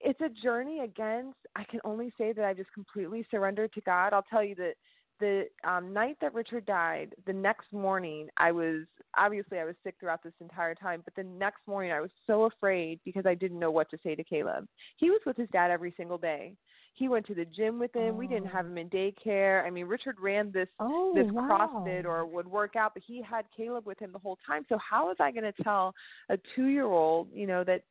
it's 0.00 0.20
a 0.20 0.28
journey 0.28 0.80
against. 0.80 1.38
I 1.54 1.64
can 1.64 1.80
only 1.84 2.12
say 2.18 2.32
that 2.32 2.44
I 2.44 2.52
just 2.52 2.72
completely 2.72 3.26
surrendered 3.30 3.72
to 3.72 3.80
God. 3.80 4.12
I'll 4.12 4.22
tell 4.22 4.44
you 4.44 4.54
that 4.56 4.74
the 5.20 5.44
um, 5.64 5.92
night 5.92 6.18
that 6.20 6.34
Richard 6.34 6.66
died, 6.66 7.14
the 7.26 7.32
next 7.32 7.72
morning, 7.72 8.28
I 8.36 8.52
was 8.52 8.84
obviously 9.16 9.58
I 9.58 9.64
was 9.64 9.74
sick 9.82 9.94
throughout 9.98 10.22
this 10.22 10.34
entire 10.40 10.74
time, 10.74 11.02
but 11.04 11.14
the 11.14 11.24
next 11.24 11.60
morning 11.66 11.92
I 11.92 12.00
was 12.00 12.10
so 12.26 12.44
afraid 12.44 13.00
because 13.04 13.24
I 13.24 13.34
didn't 13.34 13.58
know 13.58 13.70
what 13.70 13.90
to 13.90 13.98
say 14.02 14.14
to 14.14 14.24
Caleb. 14.24 14.66
He 14.98 15.08
was 15.08 15.20
with 15.24 15.36
his 15.36 15.48
dad 15.52 15.70
every 15.70 15.94
single 15.96 16.18
day. 16.18 16.54
He 16.96 17.08
went 17.08 17.26
to 17.26 17.34
the 17.34 17.44
gym 17.44 17.78
with 17.78 17.94
him. 17.94 18.14
Oh. 18.14 18.18
We 18.18 18.26
didn't 18.26 18.48
have 18.48 18.64
him 18.64 18.78
in 18.78 18.88
daycare. 18.88 19.64
I 19.64 19.70
mean, 19.70 19.86
Richard 19.86 20.16
ran 20.18 20.50
this 20.50 20.68
oh, 20.80 21.12
this 21.14 21.30
wow. 21.30 21.84
CrossFit 21.86 22.06
or 22.06 22.24
would 22.24 22.46
work 22.46 22.74
out, 22.74 22.94
but 22.94 23.02
he 23.06 23.20
had 23.22 23.44
Caleb 23.54 23.86
with 23.86 23.98
him 23.98 24.12
the 24.12 24.18
whole 24.18 24.38
time. 24.46 24.64
So 24.70 24.78
how 24.78 25.08
was 25.08 25.16
I 25.20 25.30
going 25.30 25.44
to 25.44 25.62
tell 25.62 25.94
a 26.30 26.38
two 26.54 26.66
year 26.66 26.86
old, 26.86 27.28
you 27.34 27.46
know, 27.46 27.64
that 27.64 27.82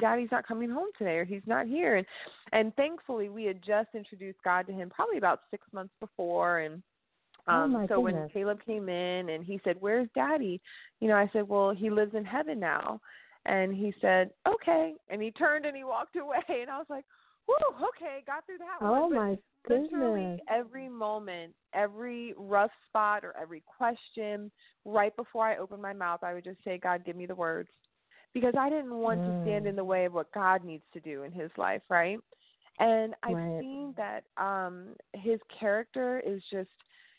Daddy's 0.00 0.30
not 0.30 0.46
coming 0.46 0.70
home 0.70 0.88
today 0.96 1.16
or 1.16 1.24
he's 1.24 1.42
not 1.44 1.66
here? 1.66 1.96
And 1.96 2.06
and 2.52 2.74
thankfully 2.76 3.28
we 3.28 3.44
had 3.44 3.60
just 3.62 3.88
introduced 3.94 4.38
God 4.44 4.68
to 4.68 4.72
him 4.72 4.90
probably 4.90 5.18
about 5.18 5.40
six 5.50 5.66
months 5.72 5.94
before, 6.00 6.60
and 6.60 6.82
Oh, 7.48 7.52
um, 7.52 7.72
my 7.72 7.86
so 7.88 7.98
when. 7.98 8.28
Caleb 8.28 8.60
came 8.64 8.88
in 8.88 9.30
and 9.30 9.44
he 9.44 9.60
said, 9.64 9.76
"Where's 9.80 10.08
Daddy?" 10.14 10.60
You 11.00 11.08
know, 11.08 11.16
I 11.16 11.28
said, 11.32 11.48
"Well, 11.48 11.72
he 11.72 11.90
lives 11.90 12.14
in 12.14 12.24
heaven 12.24 12.60
now." 12.60 13.00
And 13.46 13.74
he 13.74 13.92
said, 14.00 14.30
"Okay." 14.46 14.94
And 15.08 15.20
he 15.20 15.32
turned 15.32 15.66
and 15.66 15.76
he 15.76 15.82
walked 15.82 16.14
away, 16.22 16.44
and 16.48 16.70
I 16.70 16.78
was 16.78 16.86
like, 16.88 17.04
"Whew, 17.46 17.88
okay, 17.88 18.22
got 18.26 18.46
through 18.46 18.58
that 18.58 18.78
Oh 18.80 19.08
one." 19.08 19.10
But 19.10 19.16
my 19.16 19.38
literally 19.68 19.90
goodness. 20.24 20.40
every 20.48 20.88
moment, 20.88 21.54
every 21.72 22.34
rough 22.36 22.70
spot 22.88 23.24
or 23.24 23.36
every 23.36 23.62
question, 23.62 24.50
right 24.84 25.14
before 25.16 25.46
I 25.46 25.56
opened 25.56 25.82
my 25.82 25.92
mouth, 25.92 26.22
I 26.22 26.34
would 26.34 26.44
just 26.44 26.62
say, 26.64 26.78
"God, 26.78 27.04
give 27.04 27.16
me 27.16 27.26
the 27.26 27.34
words," 27.34 27.70
because 28.34 28.54
I 28.56 28.68
didn't 28.70 28.94
want 28.94 29.24
to 29.24 29.34
stand 29.42 29.64
Mm. 29.64 29.70
in 29.70 29.76
the 29.76 29.84
way 29.84 30.04
of 30.04 30.12
what 30.14 30.32
God 30.32 30.64
needs 30.64 30.84
to 30.92 31.00
do 31.00 31.22
in 31.22 31.32
His 31.32 31.50
life, 31.56 31.82
right? 31.88 32.18
And 32.78 33.14
I've 33.22 33.36
Right. 33.36 33.60
seen 33.60 33.94
that 33.96 34.24
um 34.36 34.96
his 35.14 35.38
character 35.60 36.20
is 36.20 36.42
just 36.50 36.70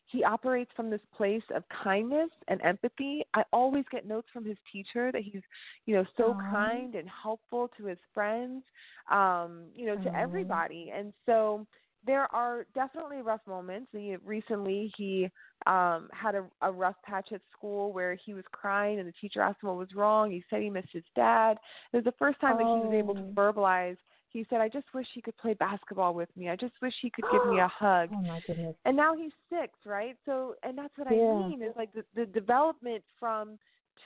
he 0.08 0.24
operates 0.24 0.72
from 0.76 0.90
this 0.90 1.02
place 1.16 1.44
of 1.56 1.64
kindness 1.84 2.30
and 2.48 2.62
empathy. 2.62 3.24
I 3.34 3.44
always 3.52 3.86
get 3.92 4.08
notes 4.08 4.28
from 4.32 4.46
his 4.46 4.58
teacher 4.72 5.12
that 5.12 5.22
he's, 5.24 5.42
you 5.86 5.96
know, 5.96 6.06
so 6.18 6.36
Aw. 6.36 6.52
kind 6.52 6.96
and 6.96 7.08
helpful 7.10 7.70
to 7.78 7.86
his 7.86 7.98
friends, 8.14 8.64
um, 9.12 9.66
you 9.76 9.86
know, 9.86 9.96
to 9.98 10.10
Aw. 10.10 10.20
everybody. 10.20 10.92
And 10.96 11.14
so 11.26 11.66
there 12.06 12.34
are 12.36 12.66
definitely 12.76 13.22
rough 13.22 13.42
moments. 13.48 13.88
He, 13.92 14.16
recently, 14.24 14.92
he 14.98 15.30
um 15.66 16.10
had 16.12 16.36
a, 16.36 16.44
a 16.62 16.70
rough 16.72 16.98
patch 17.06 17.30
at 17.32 17.40
school 17.58 17.94
where 17.94 18.16
he 18.16 18.34
was 18.34 18.44
crying 18.52 19.00
and 19.00 19.08
the 19.08 19.14
teacher 19.22 19.42
asked 19.42 19.64
him 19.64 19.70
what 19.70 19.78
was 19.78 19.96
wrong. 19.96 20.30
He 20.30 20.44
said 20.50 20.62
he 20.62 20.70
missed 20.70 20.90
his 20.92 21.04
dad. 21.16 21.58
It 21.94 21.96
was 21.96 22.04
the 22.06 22.14
first 22.20 22.40
time 22.42 22.58
that 22.58 22.68
he 22.68 22.80
was 22.82 22.92
able 22.92 23.16
to 23.16 23.22
Oh. 23.22 23.34
verbalize. 23.34 23.98
He 24.34 24.46
said, 24.50 24.60
"I 24.60 24.68
just 24.68 24.94
wish 24.94 25.08
he 25.14 25.22
could 25.22 25.38
play 25.38 25.54
basketball 25.54 26.14
with 26.14 26.30
me. 26.36 26.50
I 26.50 26.56
just 26.56 26.74
wish 26.82 26.94
he 27.02 27.10
could 27.10 27.26
give 27.32 27.46
me 27.48 27.60
a 27.60 27.68
hug." 27.80 28.10
Oh 28.12 28.22
my 28.22 28.42
goodness. 28.46 28.76
and 28.86 28.98
now 28.98 29.16
he's 29.16 29.32
six, 29.50 29.74
right? 29.86 30.18
So, 30.26 30.56
and 30.64 30.78
that's 30.78 30.98
what 30.98 31.08
Yeah. 31.10 31.18
I 31.18 31.48
mean 31.50 31.62
is 31.62 31.76
like 31.78 31.94
the, 31.94 32.04
the 32.16 32.26
development 32.26 33.04
from 33.20 33.58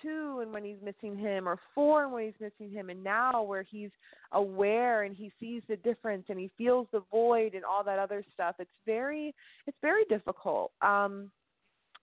two 0.02 0.40
and 0.42 0.52
when 0.54 0.64
he's 0.64 0.82
missing 0.84 1.18
him, 1.18 1.48
or 1.48 1.58
four 1.74 2.04
and 2.04 2.14
when 2.14 2.26
he's 2.26 2.40
missing 2.40 2.70
him, 2.70 2.90
and 2.90 3.04
now 3.04 3.42
where 3.42 3.64
he's 3.64 3.90
aware 4.34 5.04
and 5.04 5.16
he 5.16 5.32
sees 5.40 5.64
the 5.68 5.78
difference 5.78 6.26
and 6.30 6.38
he 6.38 6.52
feels 6.58 6.88
the 6.92 7.02
void 7.10 7.56
and 7.56 7.64
all 7.64 7.84
that 7.84 7.98
other 7.98 8.24
stuff. 8.34 8.56
It's 8.60 8.70
very, 8.86 9.34
it's 9.66 9.78
very 9.82 10.04
difficult. 10.06 10.72
Um, 10.82 11.32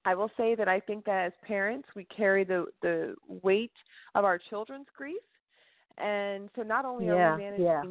I 0.06 0.14
will 0.14 0.30
say 0.36 0.54
that 0.54 0.68
I 0.68 0.80
think 0.80 1.04
that 1.04 1.26
as 1.26 1.32
parents, 1.46 1.88
we 1.94 2.04
carry 2.04 2.44
the 2.44 2.66
the 2.82 3.14
weight 3.42 3.72
of 4.14 4.24
our 4.24 4.38
children's 4.38 4.86
grief, 4.96 5.22
and 5.98 6.50
so 6.56 6.62
not 6.62 6.84
only 6.84 7.08
are 7.08 7.36
we 7.36 7.42
managing, 7.42 7.64
yeah. 7.64 7.82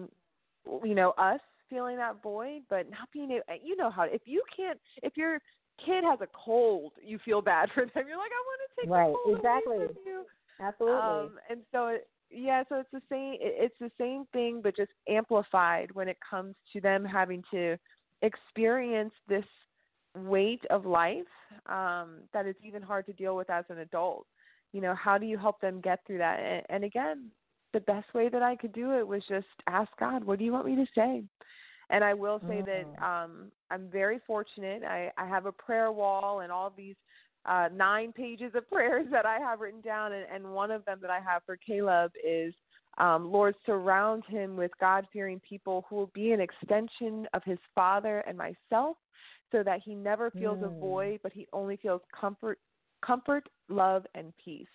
You 0.83 0.95
know, 0.95 1.11
us 1.17 1.39
feeling 1.69 1.97
that 1.97 2.21
void, 2.21 2.61
but 2.69 2.89
not 2.89 3.09
being 3.11 3.31
able. 3.31 3.43
You 3.63 3.75
know 3.75 3.89
how 3.89 4.03
if 4.03 4.21
you 4.25 4.43
can't, 4.55 4.79
if 5.01 5.17
your 5.17 5.39
kid 5.83 6.03
has 6.03 6.19
a 6.21 6.27
cold, 6.33 6.93
you 7.03 7.19
feel 7.23 7.41
bad 7.41 7.69
for 7.73 7.85
them. 7.93 8.05
You're 8.07 8.17
like, 8.17 8.31
I 8.31 8.43
want 8.45 8.61
to 8.69 8.81
take 8.81 8.89
Right, 8.89 9.13
the 9.13 9.17
cold 9.23 9.37
exactly. 9.37 9.77
away 9.77 9.87
from 9.87 10.03
you. 10.05 10.25
Absolutely. 10.61 10.97
Um, 10.97 11.29
and 11.49 11.61
so, 11.71 11.87
it, 11.87 12.07
yeah, 12.29 12.63
so 12.69 12.75
it's 12.75 12.89
the 12.91 13.01
same. 13.09 13.37
It's 13.39 13.75
the 13.79 13.91
same 13.99 14.25
thing, 14.33 14.61
but 14.63 14.75
just 14.75 14.91
amplified 15.07 15.91
when 15.93 16.07
it 16.07 16.17
comes 16.27 16.55
to 16.73 16.81
them 16.81 17.05
having 17.05 17.43
to 17.51 17.77
experience 18.21 19.13
this 19.27 19.45
weight 20.15 20.61
of 20.69 20.85
life 20.85 21.21
um, 21.67 22.21
that 22.33 22.45
it's 22.45 22.59
even 22.63 22.81
hard 22.81 23.05
to 23.05 23.13
deal 23.13 23.35
with 23.35 23.49
as 23.49 23.65
an 23.69 23.79
adult. 23.79 24.25
You 24.71 24.81
know, 24.81 24.95
how 24.95 25.17
do 25.17 25.25
you 25.25 25.37
help 25.37 25.61
them 25.61 25.81
get 25.81 25.99
through 26.07 26.19
that? 26.19 26.39
And, 26.39 26.63
and 26.69 26.83
again, 26.83 27.29
the 27.73 27.81
best 27.81 28.13
way 28.13 28.29
that 28.29 28.41
I 28.43 28.55
could 28.55 28.73
do 28.73 28.93
it 28.97 29.07
was 29.07 29.23
just 29.27 29.47
ask 29.67 29.89
God, 29.99 30.23
what 30.23 30.39
do 30.39 30.45
you 30.45 30.51
want 30.51 30.65
me 30.65 30.75
to 30.75 30.85
say? 30.95 31.23
And 31.89 32.03
I 32.03 32.13
will 32.13 32.41
say 32.47 32.61
that 32.61 32.85
Mm. 32.85 33.03
um, 33.03 33.51
I'm 33.69 33.89
very 33.89 34.19
fortunate. 34.25 34.83
I, 34.83 35.11
I 35.17 35.27
have 35.27 35.45
a 35.45 35.51
prayer 35.51 35.91
wall 35.91 36.39
and 36.39 36.51
all 36.51 36.71
these 36.75 36.95
uh, 37.45 37.69
nine 37.73 38.13
pages 38.13 38.53
of 38.55 38.69
prayers 38.71 39.07
that 39.11 39.25
I 39.25 39.37
have 39.39 39.59
written 39.59 39.81
down, 39.81 40.13
and, 40.13 40.25
and 40.33 40.53
one 40.53 40.71
of 40.71 40.85
them 40.85 40.99
that 41.01 41.11
I 41.11 41.19
have 41.19 41.43
for 41.45 41.57
Caleb 41.57 42.11
is, 42.23 42.53
um, 42.97 43.31
Lord, 43.31 43.55
surround 43.65 44.23
him 44.25 44.55
with 44.55 44.71
God 44.79 45.05
fearing 45.11 45.39
people 45.47 45.85
who 45.89 45.95
will 45.97 46.11
be 46.13 46.31
an 46.31 46.39
extension 46.39 47.27
of 47.33 47.43
his 47.43 47.59
father 47.75 48.19
and 48.27 48.37
myself, 48.37 48.97
so 49.51 49.61
that 49.63 49.81
he 49.83 49.93
never 49.93 50.31
feels 50.31 50.61
a 50.61 50.69
Mm. 50.69 50.79
void, 50.79 51.19
but 51.21 51.33
he 51.33 51.47
only 51.53 51.77
feels 51.77 52.01
comfort, 52.19 52.59
comfort, 53.05 53.49
love, 53.69 54.05
and 54.15 54.33
peace. 54.43 54.67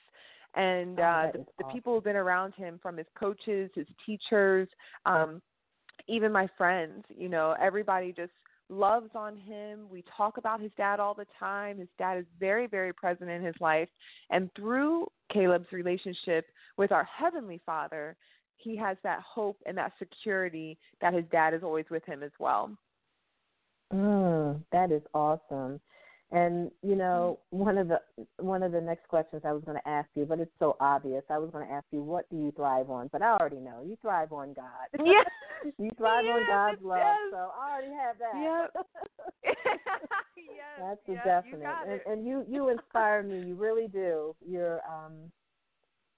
And 0.55 0.99
Oh, 0.99 1.03
uh, 1.03 1.23
that 1.25 1.33
the, 1.35 1.41
is 1.41 1.47
the 1.59 1.65
people 1.65 1.95
who've 1.95 2.05
been 2.05 2.17
around 2.17 2.55
him, 2.55 2.79
from 2.83 2.97
his 2.97 3.07
coaches, 3.19 3.71
his 3.75 3.87
teachers, 4.05 4.69
um, 5.07 5.43
even 6.09 6.33
my 6.33 6.49
friends, 6.57 7.05
you 7.17 7.29
know, 7.29 7.55
everybody 7.61 8.13
just 8.13 8.33
loves 8.71 9.11
on 9.15 9.37
him. 9.37 9.87
We 9.91 10.05
talk 10.17 10.37
about 10.37 10.61
his 10.61 10.71
dad 10.77 11.01
all 11.01 11.15
the 11.15 11.27
time. 11.39 11.79
His 11.79 11.89
dad 11.99 12.19
is 12.19 12.25
very, 12.39 12.67
very 12.67 12.93
present 12.93 13.31
in 13.31 13.43
his 13.43 13.55
life. 13.61 13.89
And 14.31 14.51
through 14.57 15.09
Caleb's 15.33 15.73
relationship 15.73 16.47
with 16.77 16.93
our 16.93 17.05
Heavenly 17.05 17.61
Father, 17.65 18.17
he 18.57 18.77
has 18.77 18.97
that 19.05 19.21
hope 19.21 19.59
and 19.67 19.77
that 19.79 19.93
security 19.99 20.79
that 21.01 21.15
his 21.15 21.25
dad 21.31 21.55
is 21.55 21.63
always 21.63 21.87
with 21.91 22.05
him 22.05 22.23
as 22.23 22.33
well. 22.39 22.71
Mm, 23.93 24.61
that 24.73 24.93
is 24.93 25.03
awesome. 25.15 25.81
And 26.31 26.71
you 26.83 26.95
know, 26.95 27.39
one 27.51 27.79
of 27.79 27.89
the 27.89 28.01
one 28.39 28.63
of 28.63 28.73
the 28.73 28.81
next 28.81 29.09
questions 29.09 29.43
I 29.47 29.53
was 29.53 29.63
going 29.65 29.79
to 29.83 29.89
ask 29.89 30.09
you, 30.15 30.27
but 30.27 30.41
it's 30.41 30.53
so 30.59 30.77
obvious. 30.79 31.23
I 31.31 31.39
was 31.39 31.51
going 31.51 31.67
to 31.67 31.73
ask 31.73 31.87
you, 31.91 32.03
what 32.03 32.29
do 32.29 32.37
you 32.37 32.53
thrive 32.53 32.91
on? 32.91 33.09
But 33.11 33.23
I 33.23 33.33
already 33.33 33.61
know 33.61 33.83
you 33.83 33.97
thrive 34.03 34.33
on 34.33 34.53
God. 34.53 34.67
Yeah. 35.05 35.23
you 35.79 35.91
thrive 35.97 36.27
on 36.27 36.43
God's 36.47 36.83
love. 36.83 36.99
yes. 37.01 37.17
So 37.33 37.51
I 37.59 37.73
already 37.73 37.95
have 37.95 38.17
that. 38.19 38.71
Yep. 38.75 38.87
yes, 40.37 40.97
That's 41.07 41.09
a 41.09 41.25
definite. 41.25 41.67
And 41.89 42.01
and 42.07 42.27
you 42.27 42.45
you 42.49 42.69
inspire 42.69 43.23
me. 43.23 43.49
You 43.49 43.55
really 43.55 43.89
do. 43.89 44.37
You're 44.47 44.81
um 44.87 45.33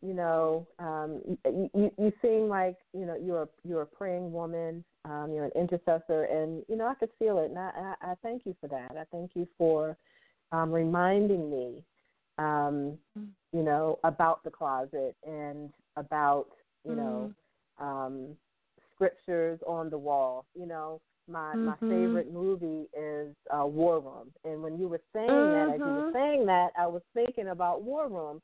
you 0.03 0.15
know, 0.15 0.67
um 0.79 1.21
you, 1.45 1.71
you 1.75 1.91
you 1.99 2.13
seem 2.23 2.49
like, 2.49 2.77
you 2.93 3.07
know, 3.07 3.17
you're 3.17 3.43
a 3.43 3.49
you're 3.65 3.83
a 3.83 3.87
praying 3.87 4.33
woman, 4.33 4.85
um, 5.05 5.33
you're 5.33 5.45
an 5.47 5.53
intercessor 5.55 6.25
and 6.25 6.63
you 6.69 6.77
know, 6.77 6.87
I 6.87 6.95
could 6.95 7.11
feel 7.19 7.39
it 7.39 7.51
and 7.51 7.59
I, 7.59 7.95
I, 8.03 8.13
I 8.13 8.15
thank 8.23 8.47
you 8.47 8.55
for 8.61 8.69
that. 8.69 8.97
I 8.99 9.05
thank 9.13 9.33
you 9.35 9.47
for 9.59 9.97
um 10.53 10.73
reminding 10.73 11.51
me 11.51 11.85
um, 12.39 12.97
you 13.53 13.63
know, 13.63 13.99
about 14.05 14.43
the 14.45 14.51
closet 14.51 15.15
and 15.27 15.71
about, 15.97 16.47
you 16.85 16.95
know, 16.97 17.33
um 17.79 18.37
scriptures 18.95 19.61
on 19.67 19.91
the 19.91 19.99
wall. 19.99 20.47
You 20.55 20.67
know, 20.67 21.01
my 21.29 21.57
my 21.63 21.77
Mhm. 21.83 21.89
favorite 21.89 22.33
movie 22.33 22.89
is 22.99 23.35
uh 23.51 23.67
War 23.67 24.01
Room. 24.01 24.33
And 24.45 24.63
when 24.63 24.79
you 24.79 24.89
were 24.89 25.01
saying 25.13 25.51
that, 25.53 25.69
as 25.69 25.81
you 25.85 25.93
were 25.93 26.05
Mhm. 26.05 26.13
saying 26.13 26.47
that, 26.47 26.71
I 26.79 26.87
was 26.87 27.03
thinking 27.15 27.49
about 27.49 27.83
War 27.83 28.09
Room. 28.09 28.41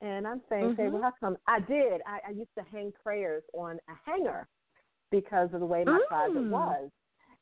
And 0.00 0.26
I'm 0.26 0.40
saying, 0.48 0.72
say, 0.76 0.88
Mhm. 0.88 0.92
well, 0.92 1.02
how 1.02 1.12
come 1.20 1.36
I 1.46 1.60
did? 1.60 2.00
I, 2.06 2.20
I 2.28 2.30
used 2.30 2.54
to 2.56 2.64
hang 2.72 2.92
prayers 3.02 3.42
on 3.52 3.78
a 3.88 4.10
hanger 4.10 4.48
because 5.10 5.52
of 5.52 5.60
the 5.60 5.66
way 5.66 5.84
my 5.84 5.98
closet 6.08 6.34
Mm. 6.36 6.50
was. 6.50 6.90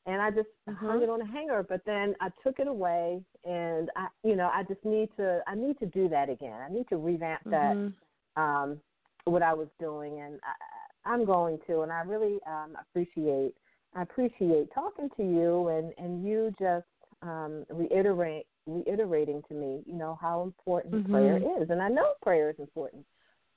And 0.06 0.22
I 0.22 0.30
just 0.30 0.48
hung 0.68 0.98
Mhm. 0.98 1.02
it 1.02 1.08
on 1.10 1.20
a 1.20 1.26
hanger, 1.26 1.62
but 1.62 1.84
then 1.84 2.14
I 2.20 2.30
took 2.42 2.58
it 2.60 2.66
away, 2.66 3.22
and 3.44 3.90
I, 3.94 4.08
you 4.24 4.36
know, 4.36 4.50
I 4.52 4.62
just 4.62 4.82
need 4.84 5.10
to, 5.16 5.42
I 5.46 5.54
need 5.54 5.78
to 5.80 5.86
do 5.86 6.08
that 6.08 6.30
again. 6.30 6.60
I 6.60 6.72
need 6.72 6.88
to 6.88 6.96
revamp 6.96 7.42
that 7.50 7.76
Mhm. 7.76 7.94
um, 8.36 8.80
what 9.24 9.42
I 9.42 9.52
was 9.52 9.68
doing, 9.78 10.20
and 10.20 10.40
I, 10.42 11.10
I'm 11.10 11.24
going 11.24 11.58
to. 11.66 11.82
And 11.82 11.92
I 11.92 12.00
really 12.00 12.38
um, 12.46 12.76
appreciate 12.80 13.54
I 13.94 14.02
appreciate 14.02 14.72
talking 14.74 15.10
to 15.16 15.22
you, 15.22 15.68
and 15.68 15.92
and 15.98 16.24
you 16.24 16.54
just 16.58 16.86
um, 17.22 17.64
reiterate 17.70 18.46
reiterating 18.68 19.42
to 19.48 19.54
me, 19.54 19.82
you 19.86 19.94
know, 19.94 20.18
how 20.20 20.42
important 20.42 21.04
Mhm. 21.04 21.10
prayer 21.10 21.36
is, 21.60 21.70
and 21.70 21.82
I 21.82 21.88
know 21.88 22.14
prayer 22.22 22.50
is 22.50 22.58
important. 22.58 23.06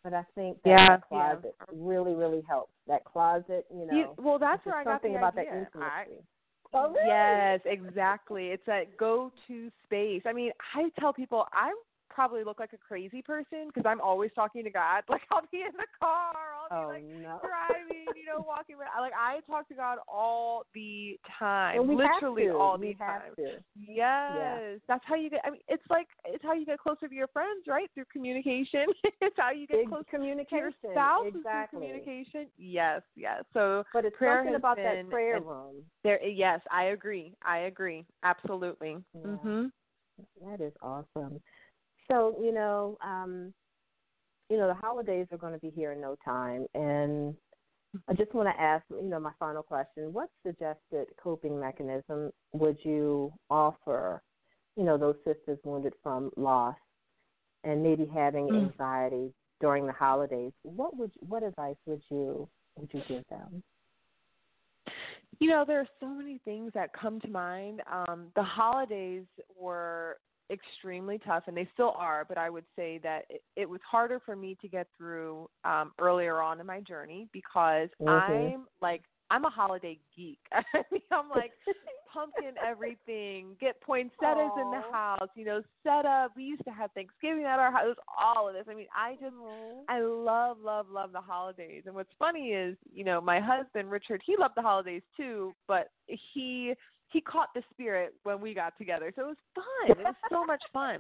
But 0.04 0.14
I 0.14 0.24
think 0.34 0.62
that, 0.64 0.70
Yeah, 0.70 0.88
that 0.88 1.02
yeah. 1.12 1.36
closet 1.36 1.56
really, 1.72 2.16
really 2.16 2.42
helps. 2.42 2.74
That 2.88 3.04
closet, 3.04 3.68
you 3.70 3.86
know, 3.86 4.16
You, 4.18 4.24
well, 4.24 4.40
that's 4.40 4.58
it's 4.58 4.66
where 4.66 4.76
I 4.78 4.84
got 4.84 5.02
something 5.02 5.14
the 5.14 5.18
about 5.18 5.36
idea. 5.38 5.52
that 5.52 5.58
intimacy. 5.58 5.92
I, 5.92 6.06
oh, 6.74 6.90
really? 6.92 7.08
Yes, 7.08 7.62
exactly. 7.66 8.48
It's 8.48 8.66
that 8.66 8.98
go-to 8.98 9.72
space. 9.84 10.24
I 10.26 10.34
mean, 10.34 10.52
I 10.74 10.90
tell 11.00 11.14
people 11.14 11.48
I 11.54 11.72
probably 12.10 12.44
look 12.44 12.60
like 12.60 12.74
a 12.74 12.78
crazy 12.78 13.22
person 13.22 13.68
because 13.68 13.86
I'm 13.86 14.02
always 14.02 14.32
talking 14.34 14.64
to 14.64 14.70
God. 14.70 15.04
Like 15.10 15.22
I'll 15.32 15.42
be 15.52 15.62
in 15.62 15.78
the 15.78 15.88
car, 16.00 16.34
I'll 16.34 16.51
oh, 16.72 16.88
like 16.88 17.04
no. 17.04 17.40
driving, 17.42 18.06
you 18.16 18.26
know, 18.26 18.44
walking. 18.48 18.76
Around. 18.76 19.02
Like 19.02 19.14
I 19.18 19.40
talk 19.48 19.68
to 19.68 19.76
God 19.76 19.98
all 20.08 20.64
the 20.74 21.20
time, 21.38 21.88
literally 21.88 22.46
have 22.46 22.54
to. 22.54 22.58
all 22.58 22.78
we 22.78 22.94
the 22.94 23.04
have 23.04 23.22
time. 23.22 23.32
To. 23.36 23.44
Yes, 23.76 23.98
yeah. 23.98 24.60
that's 24.88 25.04
how 25.06 25.16
you 25.16 25.30
get. 25.30 25.42
I 25.44 25.52
mean, 25.52 25.62
it's 25.68 25.84
like 25.90 26.08
it's 26.26 26.44
how 26.44 26.54
you 26.54 26.66
get 26.66 26.80
closer 26.80 27.08
to 27.08 27.14
your 27.14 27.28
friends, 27.28 27.66
right? 27.68 27.90
Through 27.94 28.06
communication. 28.12 28.86
it's 29.22 29.36
how 29.38 29.52
you 29.52 29.68
get 29.68 29.88
close 29.88 30.04
communication. 30.10 30.72
to 30.82 30.88
your 30.88 30.94
spouse 30.94 31.26
exactly. 31.28 31.80
through 31.80 31.90
communication. 31.90 32.48
Yes, 32.58 33.02
yes. 33.16 33.44
So, 33.54 33.84
but 33.94 34.06
it's 34.06 34.16
prayer 34.18 34.40
something 34.40 34.56
about 34.56 34.78
been, 34.78 34.86
that 34.86 35.10
prayer 35.10 35.42
room. 35.42 35.84
There, 36.04 36.24
yes, 36.24 36.62
I 36.72 36.86
agree. 36.86 37.34
I 37.44 37.60
agree. 37.60 38.06
Absolutely. 38.24 38.98
Yeah. 39.14 39.22
Mhm. 39.22 39.72
That 40.46 40.62
is 40.62 40.74
awesome. 40.82 41.42
So 42.10 42.36
you 42.42 42.52
know, 42.52 42.98
um, 43.04 43.54
you 44.52 44.58
know, 44.58 44.68
the 44.68 44.74
holidays 44.74 45.28
are 45.32 45.38
going 45.38 45.54
to 45.54 45.60
be 45.60 45.70
here 45.70 45.94
in 45.94 46.02
no 46.02 46.18
time, 46.26 46.66
and 46.76 47.34
I 48.10 48.14
just 48.14 48.34
want 48.34 48.50
to 48.54 48.62
ask, 48.62 48.84
you 48.90 49.10
know, 49.10 49.18
my 49.18 49.32
final 49.40 49.64
question: 49.64 50.12
What 50.12 50.30
suggested 50.46 51.08
coping 51.18 51.58
mechanism 51.58 52.32
would 52.52 52.78
you 52.84 53.32
offer, 53.50 54.22
you 54.76 54.84
know, 54.84 54.98
those 54.98 55.16
sisters 55.24 55.58
wounded 55.64 55.94
from 56.04 56.32
loss, 56.36 56.76
and 57.64 57.82
maybe 57.82 58.06
having 58.06 58.50
Mm. 58.50 58.66
anxiety 58.66 59.34
during 59.62 59.88
the 59.88 59.94
holidays? 59.94 60.52
What 60.64 60.98
would 60.98 61.14
what 61.22 61.44
advice 61.44 61.78
would 61.86 62.02
you 62.10 62.50
would 62.76 62.94
you 62.94 63.02
give 63.08 63.26
them? 63.30 63.64
You 65.40 65.50
know, 65.50 65.64
there 65.66 65.80
are 65.80 65.88
so 66.02 66.08
many 66.08 66.40
things 66.40 66.74
that 66.74 66.92
come 66.92 67.22
to 67.22 67.30
mind. 67.30 67.82
Um, 67.90 68.34
the 68.36 68.44
holidays 68.44 69.26
were 69.58 70.18
extremely 70.52 71.18
tough, 71.20 71.44
and 71.48 71.56
they 71.56 71.68
still 71.74 71.94
are. 71.98 72.26
But 72.28 72.38
I 72.38 72.50
would 72.50 72.66
say 72.76 73.00
that 73.04 73.26
it, 73.30 73.42
it 73.56 73.70
was 73.70 73.80
harder 73.90 74.20
for 74.26 74.36
me 74.36 74.58
to 74.62 74.68
get 74.68 74.88
through 74.98 75.50
um, 75.64 75.92
earlier 76.00 76.42
on 76.42 76.60
in 76.60 76.66
my 76.66 76.82
journey 76.82 77.28
because 77.32 77.90
Mhm. 78.02 78.54
I'm 78.54 78.68
like 78.82 79.04
I'm 79.32 79.46
a 79.46 79.50
holiday 79.50 79.98
geek. 80.16 80.40
I 80.52 80.64
mean, 80.92 81.02
I'm 81.12 81.30
like 81.30 81.54
pumpkin 82.14 82.56
everything, 82.66 83.56
get 83.62 83.80
poinsettias 83.82 84.52
in 84.58 84.70
the 84.70 84.82
house, 84.92 85.30
you 85.36 85.46
know, 85.46 85.62
set 85.84 86.06
up. 86.06 86.34
We 86.36 86.44
used 86.44 86.66
to 86.66 86.72
have 86.72 86.92
Thanksgiving 86.92 87.46
at 87.46 87.58
our 87.58 87.72
house. 87.72 87.96
All 88.22 88.50
of 88.50 88.54
this. 88.54 88.66
I 88.70 88.76
mean, 88.76 88.88
I 88.96 89.14
just 89.14 89.34
I 89.88 90.02
love, 90.02 90.58
love, 90.62 90.88
love 90.92 91.14
the 91.14 91.22
holidays. 91.22 91.84
And 91.86 91.96
what's 91.96 92.12
funny 92.20 92.50
is, 92.50 92.76
you 92.94 93.06
know, 93.06 93.22
my 93.22 93.40
husband 93.40 93.90
Richard, 93.90 94.22
he 94.26 94.36
loved 94.38 94.56
the 94.58 94.62
holidays 94.62 95.04
too, 95.16 95.54
but 95.68 95.90
he 96.08 96.74
he 97.12 97.22
caught 97.22 97.50
the 97.54 97.64
spirit 97.72 98.14
when 98.24 98.40
we 98.42 98.54
got 98.54 98.78
together. 98.78 99.12
So 99.16 99.24
it 99.24 99.28
was 99.28 99.38
fun. 99.56 100.00
It 100.00 100.06
was 100.06 100.16
so 100.30 100.46
much 100.46 100.62
fun. 100.74 101.00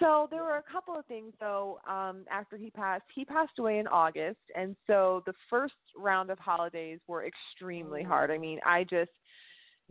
So 0.00 0.26
there 0.30 0.42
were 0.42 0.56
a 0.56 0.72
couple 0.72 0.96
of 0.98 1.06
things 1.06 1.32
though, 1.40 1.78
um, 1.88 2.24
after 2.30 2.56
he 2.56 2.70
passed. 2.70 3.04
He 3.14 3.24
passed 3.24 3.58
away 3.58 3.78
in 3.78 3.86
August 3.86 4.40
and 4.56 4.76
so 4.86 5.22
the 5.26 5.34
first 5.48 5.74
round 5.96 6.30
of 6.30 6.38
holidays 6.38 6.98
were 7.06 7.24
extremely 7.26 8.02
hard. 8.02 8.30
I 8.30 8.38
mean, 8.38 8.58
I 8.66 8.84
just 8.84 9.10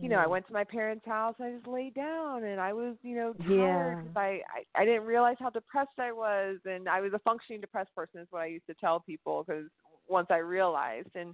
you 0.02 0.10
know, 0.10 0.18
I 0.18 0.26
Mm. 0.26 0.30
went 0.32 0.48
to 0.48 0.54
my 0.54 0.64
parents' 0.66 1.06
house. 1.06 1.36
I 1.40 1.52
just 1.52 1.68
laid 1.68 1.94
down, 1.94 2.44
and 2.44 2.60
I 2.60 2.74
was, 2.74 2.98
you 3.04 3.16
know, 3.16 3.34
tired 3.48 3.98
Yeah. 3.98 4.02
'cause 4.02 4.12
I, 4.18 4.42
I 4.54 4.82
I 4.82 4.86
didn't 4.86 5.06
realize 5.06 5.38
how 5.40 5.50
depressed 5.50 5.98
I 6.00 6.12
was, 6.12 6.58
and 6.66 6.90
I 6.90 7.00
was 7.00 7.14
a 7.14 7.20
functioning 7.20 7.62
depressed 7.62 7.96
person, 7.96 8.20
is 8.20 8.28
what 8.32 8.42
I 8.42 8.48
used 8.48 8.66
to 8.68 8.74
tell 8.74 9.00
people 9.00 9.44
because 9.44 9.70
once 10.10 10.28
I 10.30 10.38
realized. 10.38 11.16
And 11.16 11.34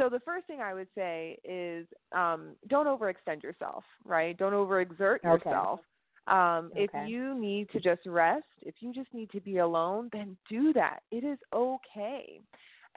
so 0.00 0.08
the 0.08 0.20
first 0.20 0.46
thing 0.46 0.60
I 0.60 0.72
would 0.72 0.88
say 0.94 1.38
is 1.44 1.86
um, 2.12 2.52
don't 2.68 2.86
overextend 2.86 3.42
yourself, 3.42 3.84
right? 4.04 4.36
Don't 4.36 4.52
overexert 4.52 5.18
Okay. 5.24 5.50
yourself. 5.50 5.80
Um, 6.26 6.70
If 6.74 6.90
you 7.08 7.34
need 7.38 7.68
to 7.70 7.80
just 7.80 8.02
rest, 8.06 8.44
if 8.62 8.74
you 8.80 8.92
just 8.92 9.12
need 9.12 9.30
to 9.30 9.40
be 9.40 9.58
alone, 9.58 10.08
then 10.12 10.36
do 10.48 10.72
that. 10.74 11.00
It 11.10 11.24
is 11.24 11.38
okay. 11.52 12.40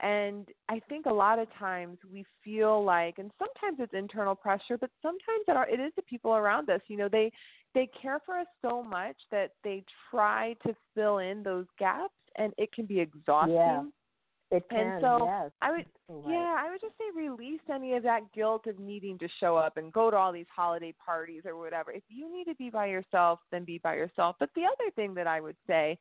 And 0.00 0.48
I 0.68 0.80
think 0.88 1.06
a 1.06 1.12
lot 1.12 1.38
of 1.38 1.46
times 1.58 1.98
we 2.12 2.24
feel 2.42 2.84
like, 2.84 3.18
and 3.18 3.30
sometimes 3.38 3.78
it's 3.80 3.94
internal 3.94 4.34
pressure, 4.34 4.76
but 4.78 4.90
sometimes 5.02 5.44
it, 5.46 5.56
are, 5.56 5.68
it 5.68 5.80
is 5.80 5.92
the 5.96 6.02
people 6.02 6.34
around 6.34 6.68
us. 6.70 6.80
You 6.88 6.96
know, 6.96 7.08
they 7.08 7.30
they 7.74 7.88
care 8.00 8.20
for 8.24 8.38
us 8.38 8.46
so 8.62 8.82
much 8.82 9.16
that 9.30 9.50
they 9.62 9.84
try 10.10 10.54
to 10.66 10.74
fill 10.94 11.18
in 11.18 11.42
those 11.42 11.66
gaps, 11.78 12.14
and 12.36 12.52
it 12.58 12.72
can 12.72 12.86
be 12.86 13.00
exhausting. 13.00 13.54
Yeah. 13.54 13.82
It 14.50 14.64
And 14.70 15.00
so 15.00 15.24
yes. 15.24 15.50
I 15.62 15.70
would, 15.70 15.86
right. 16.08 16.32
yeah, 16.32 16.56
I 16.58 16.70
would 16.70 16.80
just 16.80 16.94
say 16.98 17.04
release 17.16 17.60
any 17.72 17.94
of 17.94 18.02
that 18.04 18.32
guilt 18.32 18.66
of 18.66 18.78
needing 18.78 19.18
to 19.18 19.28
show 19.40 19.56
up 19.56 19.76
and 19.76 19.92
go 19.92 20.10
to 20.10 20.16
all 20.16 20.32
these 20.32 20.46
holiday 20.54 20.94
parties 21.04 21.42
or 21.44 21.56
whatever. 21.56 21.90
If 21.90 22.04
you 22.08 22.32
need 22.32 22.44
to 22.44 22.54
be 22.54 22.70
by 22.70 22.86
yourself, 22.86 23.40
then 23.50 23.64
be 23.64 23.78
by 23.78 23.94
yourself. 23.94 24.36
But 24.38 24.50
the 24.54 24.62
other 24.62 24.90
thing 24.94 25.14
that 25.14 25.26
I 25.26 25.40
would 25.40 25.56
say 25.66 25.98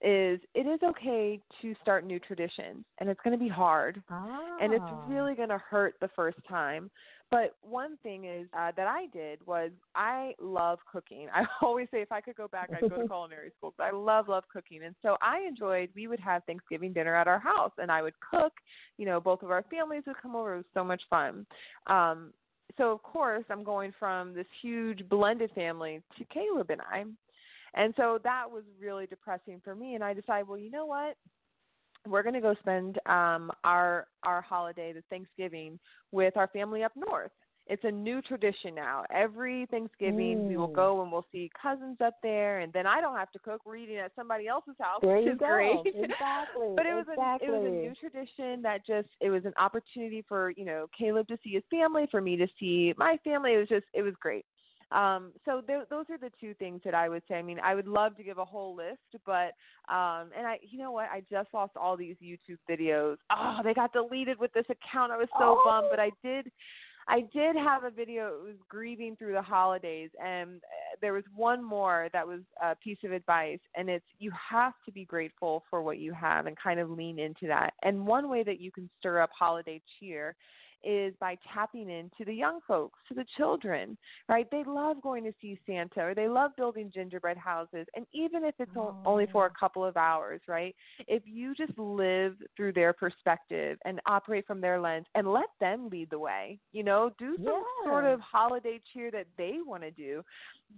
is 0.00 0.40
it 0.54 0.66
is 0.66 0.80
okay 0.82 1.38
to 1.60 1.74
start 1.80 2.04
new 2.04 2.18
traditions, 2.18 2.84
and 2.98 3.08
it's 3.08 3.20
going 3.22 3.38
to 3.38 3.42
be 3.42 3.48
hard 3.48 4.02
Ah. 4.10 4.56
and 4.60 4.72
it's 4.72 4.84
really 5.06 5.34
going 5.34 5.50
to 5.50 5.58
hurt 5.58 5.94
the 6.00 6.08
first 6.16 6.38
time. 6.48 6.90
But 7.32 7.56
one 7.62 7.96
thing 8.02 8.26
is 8.26 8.46
uh, 8.52 8.72
that 8.76 8.86
I 8.86 9.06
did 9.06 9.38
was 9.46 9.70
I 9.94 10.34
love 10.38 10.80
cooking. 10.90 11.28
I 11.34 11.44
always 11.62 11.88
say 11.90 12.02
if 12.02 12.12
I 12.12 12.20
could 12.20 12.36
go 12.36 12.46
back, 12.46 12.68
I'd 12.70 12.90
go 12.90 13.00
to 13.00 13.08
culinary 13.08 13.50
school. 13.56 13.72
But 13.78 13.84
I 13.84 13.90
love 13.90 14.28
love 14.28 14.44
cooking, 14.52 14.84
and 14.84 14.94
so 15.00 15.16
I 15.22 15.40
enjoyed. 15.48 15.88
We 15.96 16.08
would 16.08 16.20
have 16.20 16.44
Thanksgiving 16.44 16.92
dinner 16.92 17.16
at 17.16 17.26
our 17.26 17.38
house, 17.38 17.72
and 17.78 17.90
I 17.90 18.02
would 18.02 18.12
cook. 18.20 18.52
You 18.98 19.06
know, 19.06 19.18
both 19.18 19.42
of 19.42 19.50
our 19.50 19.64
families 19.70 20.02
would 20.06 20.20
come 20.20 20.36
over. 20.36 20.54
It 20.54 20.56
was 20.58 20.66
so 20.74 20.84
much 20.84 21.00
fun. 21.08 21.46
Um, 21.86 22.34
so 22.76 22.92
of 22.92 23.02
course, 23.02 23.44
I'm 23.48 23.64
going 23.64 23.94
from 23.98 24.34
this 24.34 24.46
huge 24.60 25.08
blended 25.08 25.50
family 25.54 26.02
to 26.18 26.24
Caleb 26.26 26.68
and 26.68 26.82
I. 26.82 27.04
And 27.74 27.94
so 27.96 28.18
that 28.24 28.44
was 28.50 28.64
really 28.78 29.06
depressing 29.06 29.62
for 29.64 29.74
me. 29.74 29.94
And 29.94 30.04
I 30.04 30.12
decided, 30.12 30.46
well, 30.46 30.58
you 30.58 30.70
know 30.70 30.84
what? 30.84 31.16
We're 32.06 32.22
going 32.22 32.34
to 32.34 32.40
go 32.40 32.54
spend 32.60 32.98
um, 33.06 33.50
our 33.64 34.06
our 34.24 34.42
holiday, 34.42 34.92
the 34.92 35.02
Thanksgiving, 35.10 35.78
with 36.10 36.36
our 36.36 36.48
family 36.48 36.82
up 36.82 36.92
north. 36.96 37.30
It's 37.68 37.84
a 37.84 37.90
new 37.90 38.20
tradition 38.22 38.74
now. 38.74 39.04
Every 39.14 39.66
Thanksgiving, 39.70 40.44
we 40.48 40.56
will 40.56 40.68
Mm. 40.68 40.74
go 40.74 41.02
and 41.02 41.12
we'll 41.12 41.26
see 41.30 41.48
cousins 41.60 41.96
up 42.00 42.14
there, 42.22 42.58
and 42.60 42.72
then 42.72 42.86
I 42.86 43.00
don't 43.00 43.16
have 43.16 43.30
to 43.32 43.38
cook. 43.38 43.60
We're 43.64 43.76
eating 43.76 43.98
at 43.98 44.12
somebody 44.16 44.48
else's 44.48 44.74
house, 44.80 45.00
There 45.00 45.16
which 45.16 45.28
is 45.28 45.38
go. 45.38 45.46
great. 45.46 45.94
Exactly. 45.94 46.72
but 46.76 46.86
it 46.86 46.94
was 46.94 47.06
exactly. 47.08 47.48
a 47.48 47.50
it 47.50 47.52
was 47.52 47.62
a 47.64 47.70
new 47.70 47.94
tradition 47.94 48.62
that 48.62 48.84
just 48.84 49.08
it 49.20 49.30
was 49.30 49.44
an 49.44 49.54
opportunity 49.58 50.24
for 50.28 50.50
you 50.50 50.64
know 50.64 50.88
Caleb 50.96 51.28
to 51.28 51.38
see 51.44 51.50
his 51.50 51.62
family, 51.70 52.08
for 52.10 52.20
me 52.20 52.36
to 52.36 52.48
see 52.58 52.94
my 52.96 53.16
family. 53.22 53.54
It 53.54 53.58
was 53.58 53.68
just 53.68 53.86
it 53.94 54.02
was 54.02 54.14
great. 54.20 54.44
Um, 54.92 55.32
so 55.44 55.60
th- 55.60 55.88
those 55.90 56.04
are 56.10 56.18
the 56.18 56.30
two 56.40 56.54
things 56.54 56.80
that 56.84 56.94
I 56.94 57.08
would 57.08 57.22
say. 57.28 57.36
I 57.36 57.42
mean, 57.42 57.58
I 57.60 57.74
would 57.74 57.86
love 57.86 58.16
to 58.16 58.22
give 58.22 58.38
a 58.38 58.44
whole 58.44 58.74
list, 58.76 59.00
but 59.24 59.52
um, 59.88 60.30
and 60.36 60.46
I, 60.46 60.58
you 60.62 60.78
know 60.78 60.92
what? 60.92 61.08
I 61.10 61.22
just 61.30 61.48
lost 61.54 61.72
all 61.76 61.96
these 61.96 62.16
YouTube 62.22 62.58
videos. 62.68 63.16
Oh, 63.30 63.60
they 63.64 63.74
got 63.74 63.92
deleted 63.92 64.38
with 64.38 64.52
this 64.52 64.66
account. 64.66 65.12
I 65.12 65.16
was 65.16 65.28
so 65.38 65.58
Oh. 65.58 65.62
bummed, 65.64 65.88
but 65.90 66.00
I 66.00 66.10
did. 66.22 66.50
I 67.08 67.22
did 67.32 67.56
have 67.56 67.82
a 67.82 67.90
video. 67.90 68.28
It 68.28 68.44
was 68.44 68.56
grieving 68.68 69.16
through 69.16 69.32
the 69.32 69.42
holidays, 69.42 70.10
and 70.24 70.56
uh, 70.58 70.96
there 71.00 71.12
was 71.12 71.24
one 71.34 71.62
more 71.62 72.08
that 72.12 72.24
was 72.26 72.40
a 72.62 72.76
piece 72.76 72.98
of 73.04 73.10
advice, 73.12 73.58
and 73.76 73.88
it's 73.90 74.04
you 74.20 74.30
have 74.50 74.74
to 74.86 74.92
be 74.92 75.04
grateful 75.04 75.64
for 75.68 75.82
what 75.82 75.98
you 75.98 76.12
have 76.12 76.46
and 76.46 76.56
kind 76.56 76.78
of 76.78 76.90
lean 76.90 77.18
into 77.18 77.48
that. 77.48 77.74
And 77.82 78.06
one 78.06 78.28
way 78.28 78.44
that 78.44 78.60
you 78.60 78.70
can 78.70 78.88
stir 78.98 79.20
up 79.20 79.30
holiday 79.36 79.82
cheer 79.98 80.36
is 80.84 81.14
by 81.20 81.36
tapping 81.52 81.90
into 81.90 82.24
the 82.24 82.34
young 82.34 82.60
folks, 82.66 82.98
to 83.08 83.14
the 83.14 83.24
children, 83.36 83.96
right? 84.28 84.46
They 84.50 84.64
love 84.66 85.00
going 85.02 85.24
to 85.24 85.32
see 85.40 85.58
Santa 85.66 86.00
or 86.00 86.14
they 86.14 86.28
love 86.28 86.52
building 86.56 86.90
gingerbread 86.92 87.36
houses. 87.36 87.86
And 87.94 88.06
even 88.12 88.44
if 88.44 88.54
it's 88.58 88.70
o 88.76 88.94
oh, 88.94 89.10
only 89.10 89.26
for 89.32 89.46
a 89.46 89.50
couple 89.50 89.84
of 89.84 89.96
hours, 89.96 90.40
right? 90.48 90.74
If 91.08 91.22
you 91.26 91.54
just 91.54 91.76
live 91.78 92.36
through 92.56 92.72
their 92.72 92.92
perspective 92.92 93.78
and 93.84 94.00
operate 94.06 94.46
from 94.46 94.60
their 94.60 94.80
lens 94.80 95.06
and 95.14 95.32
let 95.32 95.48
them 95.60 95.88
lead 95.90 96.10
the 96.10 96.18
way, 96.18 96.58
you 96.72 96.82
know, 96.82 97.10
do 97.18 97.36
some 97.44 97.64
sort 97.84 98.04
of 98.04 98.20
holiday 98.20 98.80
cheer 98.92 99.10
that 99.10 99.26
they 99.36 99.58
want 99.64 99.82
to 99.82 99.90
do, 99.90 100.22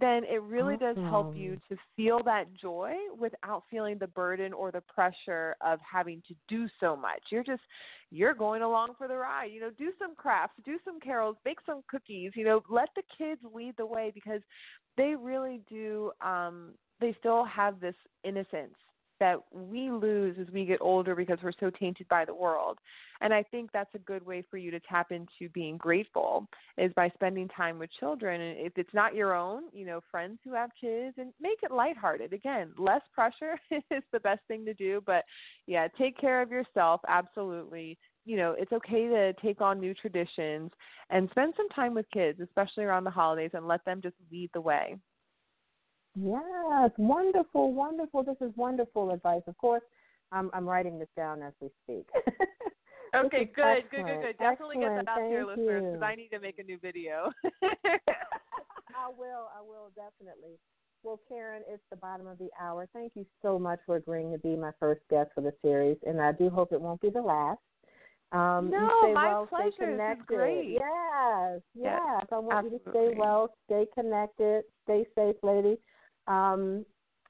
then 0.00 0.24
it 0.24 0.42
really 0.42 0.76
does 0.76 0.96
help 0.96 1.37
you 1.37 1.59
to 1.68 1.76
feel 1.96 2.20
that 2.24 2.46
joy 2.61 2.92
without 3.18 3.64
feeling 3.70 3.98
the 3.98 4.07
burden 4.09 4.52
or 4.52 4.70
the 4.70 4.83
pressure 4.83 5.57
of 5.61 5.78
having 5.80 6.22
to 6.28 6.35
do 6.48 6.68
so 6.80 6.96
much. 6.96 7.22
You're 7.30 7.44
just 7.44 7.62
you're 8.11 8.35
going 8.35 8.62
along 8.62 8.94
for 8.96 9.09
the 9.09 9.16
ride. 9.16 9.50
You 9.52 9.61
know, 9.61 9.70
do 9.76 9.90
some 9.98 10.14
crafts, 10.14 10.54
do 10.64 10.78
some 10.85 11.00
carols, 11.00 11.37
bake 11.44 11.59
some 11.66 11.83
cookies, 11.88 12.33
you 12.35 12.44
know, 12.44 12.62
let 12.70 12.88
the 12.94 13.02
kids 13.16 13.40
lead 13.52 13.74
the 13.76 13.87
way 13.87 14.12
because 14.14 14.40
they 14.96 15.14
really 15.20 15.61
do 15.68 16.12
um 16.20 16.72
they 17.00 17.14
still 17.18 17.44
have 17.44 17.80
this 17.80 17.96
innocence 18.22 18.74
that 19.20 19.38
we 19.53 19.90
lose 19.90 20.37
as 20.40 20.53
we 20.53 20.64
get 20.64 20.81
older 20.81 21.14
because 21.14 21.38
we're 21.42 21.53
so 21.61 21.70
tainted 21.70 22.09
by 22.09 22.24
the 22.24 22.35
world. 22.35 22.79
And 23.20 23.33
I 23.33 23.42
think 23.42 23.70
that's 23.72 23.94
a 23.94 24.00
good 24.00 24.24
way 24.27 24.44
for 24.50 24.59
you 24.59 24.70
to 24.70 24.81
tap 24.81 25.12
into 25.12 25.48
being 25.53 25.77
grateful 25.77 26.46
is 26.77 26.92
by 26.94 27.11
spending 27.11 27.48
time 27.48 27.79
with 27.79 27.90
children. 28.00 28.40
And 28.40 28.59
if 28.66 28.72
it's 28.77 28.92
not 28.92 29.14
your 29.14 29.35
own, 29.35 29.64
you 29.72 29.87
know, 29.87 30.00
friends 30.11 30.38
who 30.44 30.53
have 30.55 30.70
kids 30.79 31.14
and 31.18 31.33
make 31.40 31.59
it 31.62 31.70
lighthearted. 31.70 32.33
Again, 32.33 32.72
less 32.77 33.03
pressure 33.12 33.59
is 33.70 34.03
the 34.12 34.20
best 34.20 34.40
thing 34.48 34.64
to 34.64 34.74
do. 34.74 35.03
But 35.07 35.24
yeah, 35.66 35.88
take 35.98 36.18
care 36.18 36.42
of 36.42 36.50
yourself. 36.50 37.00
Absolutely. 37.09 37.98
You 38.24 38.37
know, 38.37 38.55
it's 38.59 38.72
okay 38.72 39.07
to 39.09 39.33
take 39.35 39.61
on 39.61 39.81
new 39.81 39.94
traditions 39.94 40.70
and 41.11 41.29
spend 41.31 41.55
some 41.57 41.68
time 41.70 41.94
with 41.94 42.07
kids, 42.12 42.40
especially 42.40 42.85
around 42.85 43.05
the 43.05 43.11
holidays, 43.11 43.50
and 43.55 43.68
let 43.68 43.85
them 43.85 44.00
just 44.03 44.16
lead 44.33 44.50
the 44.55 44.61
way. 44.61 44.96
Yes, 46.16 46.90
wonderful, 46.96 47.72
wonderful. 47.72 48.22
This 48.22 48.37
is 48.40 48.53
wonderful 48.57 49.11
advice. 49.11 49.42
Of 49.46 49.57
course, 49.59 49.83
I'm 50.33 50.50
I'm 50.55 50.68
writing 50.68 50.98
this 50.98 51.09
down 51.16 51.42
as 51.42 51.53
we 51.61 51.70
speak. 51.85 52.09
Okay, 53.14 53.44
good, 53.44 53.85
good, 53.92 54.05
good, 54.07 54.22
good. 54.22 54.38
Definitely 54.38 54.77
excellent. 54.77 54.81
get 54.81 54.96
that 54.96 55.09
out 55.09 55.18
Thank 55.18 55.31
to 55.31 55.35
your 55.35 55.46
listeners 55.46 55.85
you. 55.85 55.92
because 55.92 56.03
I 56.03 56.16
need 56.16 56.31
to 56.31 56.40
make 56.40 56.59
a 56.59 56.64
new 56.64 56.79
video. 56.79 57.31
I 57.44 59.09
will. 59.16 59.46
I 59.57 59.62
will 59.62 59.92
definitely. 59.94 60.59
Well, 61.05 61.20
Karen, 61.29 61.62
it's 61.68 61.83
the 61.90 61.96
bottom 61.96 62.27
of 62.27 62.38
the 62.38 62.48
hour. 62.61 62.88
Thank 62.92 63.12
you 63.14 63.24
so 63.40 63.57
much 63.57 63.79
for 63.87 63.96
agreeing 63.96 64.33
to 64.33 64.38
be 64.38 64.57
my 64.57 64.72
first 64.81 65.03
guest 65.11 65.31
for 65.33 65.42
the 65.42 65.53
series, 65.62 65.96
and 66.05 66.20
I 66.20 66.33
do 66.33 66.50
hope 66.50 66.72
it 66.72 66.81
won't 66.81 67.00
be 67.00 67.11
the 67.11 67.22
last. 67.22 67.61
Um, 68.33 68.70
No, 68.70 68.90
stay 69.03 69.12
my 69.12 69.29
well, 69.29 69.46
pleasure. 69.46 69.72
Stay 69.77 69.96
This 69.96 70.18
is 70.18 70.24
great. 70.27 70.70
Yes, 70.70 71.61
Yes, 71.74 72.00
yes. 72.05 72.27
I 72.33 72.38
want 72.38 72.64
you 72.72 72.79
to 72.79 72.90
stay 72.90 73.11
well, 73.16 73.55
stay 73.66 73.87
connected, 73.94 74.64
stay 74.85 75.07
safe, 75.14 75.37
lady. 75.44 75.77
Um, 76.26 76.84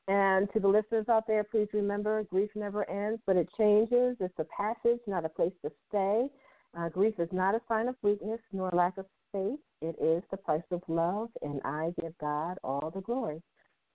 and 0.06 0.52
to 0.52 0.60
the 0.60 0.68
listeners 0.68 1.08
out 1.08 1.26
there, 1.26 1.44
please 1.44 1.68
remember 1.72 2.24
grief 2.24 2.50
never 2.54 2.88
ends, 2.90 3.22
but 3.26 3.36
it 3.36 3.48
changes. 3.56 4.16
It's 4.20 4.38
a 4.38 4.44
passage, 4.44 5.00
not 5.06 5.24
a 5.24 5.30
place 5.30 5.52
to 5.64 5.72
stay. 5.88 6.28
Uh, 6.78 6.88
grief 6.88 7.14
is 7.18 7.28
not 7.32 7.54
a 7.54 7.62
sign 7.68 7.88
of 7.88 7.96
weakness 8.02 8.40
nor 8.52 8.70
lack 8.72 8.98
of 8.98 9.06
faith. 9.32 9.58
It 9.80 9.96
is 10.02 10.22
the 10.30 10.36
price 10.36 10.62
of 10.70 10.82
love, 10.88 11.30
and 11.42 11.60
I 11.64 11.92
give 12.00 12.16
God 12.18 12.58
all 12.62 12.90
the 12.94 13.00
glory. 13.00 13.42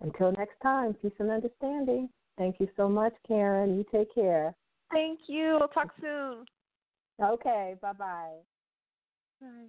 Until 0.01 0.31
next 0.31 0.59
time, 0.63 0.93
peace 0.93 1.11
and 1.19 1.29
understanding. 1.29 2.09
Thank 2.37 2.59
you 2.59 2.69
so 2.77 2.87
much, 2.87 3.13
Karen. 3.27 3.77
You 3.77 3.85
take 3.91 4.13
care. 4.15 4.55
Thank 4.91 5.19
you. 5.27 5.57
We'll 5.59 5.67
talk 5.67 5.91
soon. 6.01 6.45
Okay, 7.21 7.75
bye 7.81 7.93
bye. 7.93 8.37
Bye. 9.41 9.67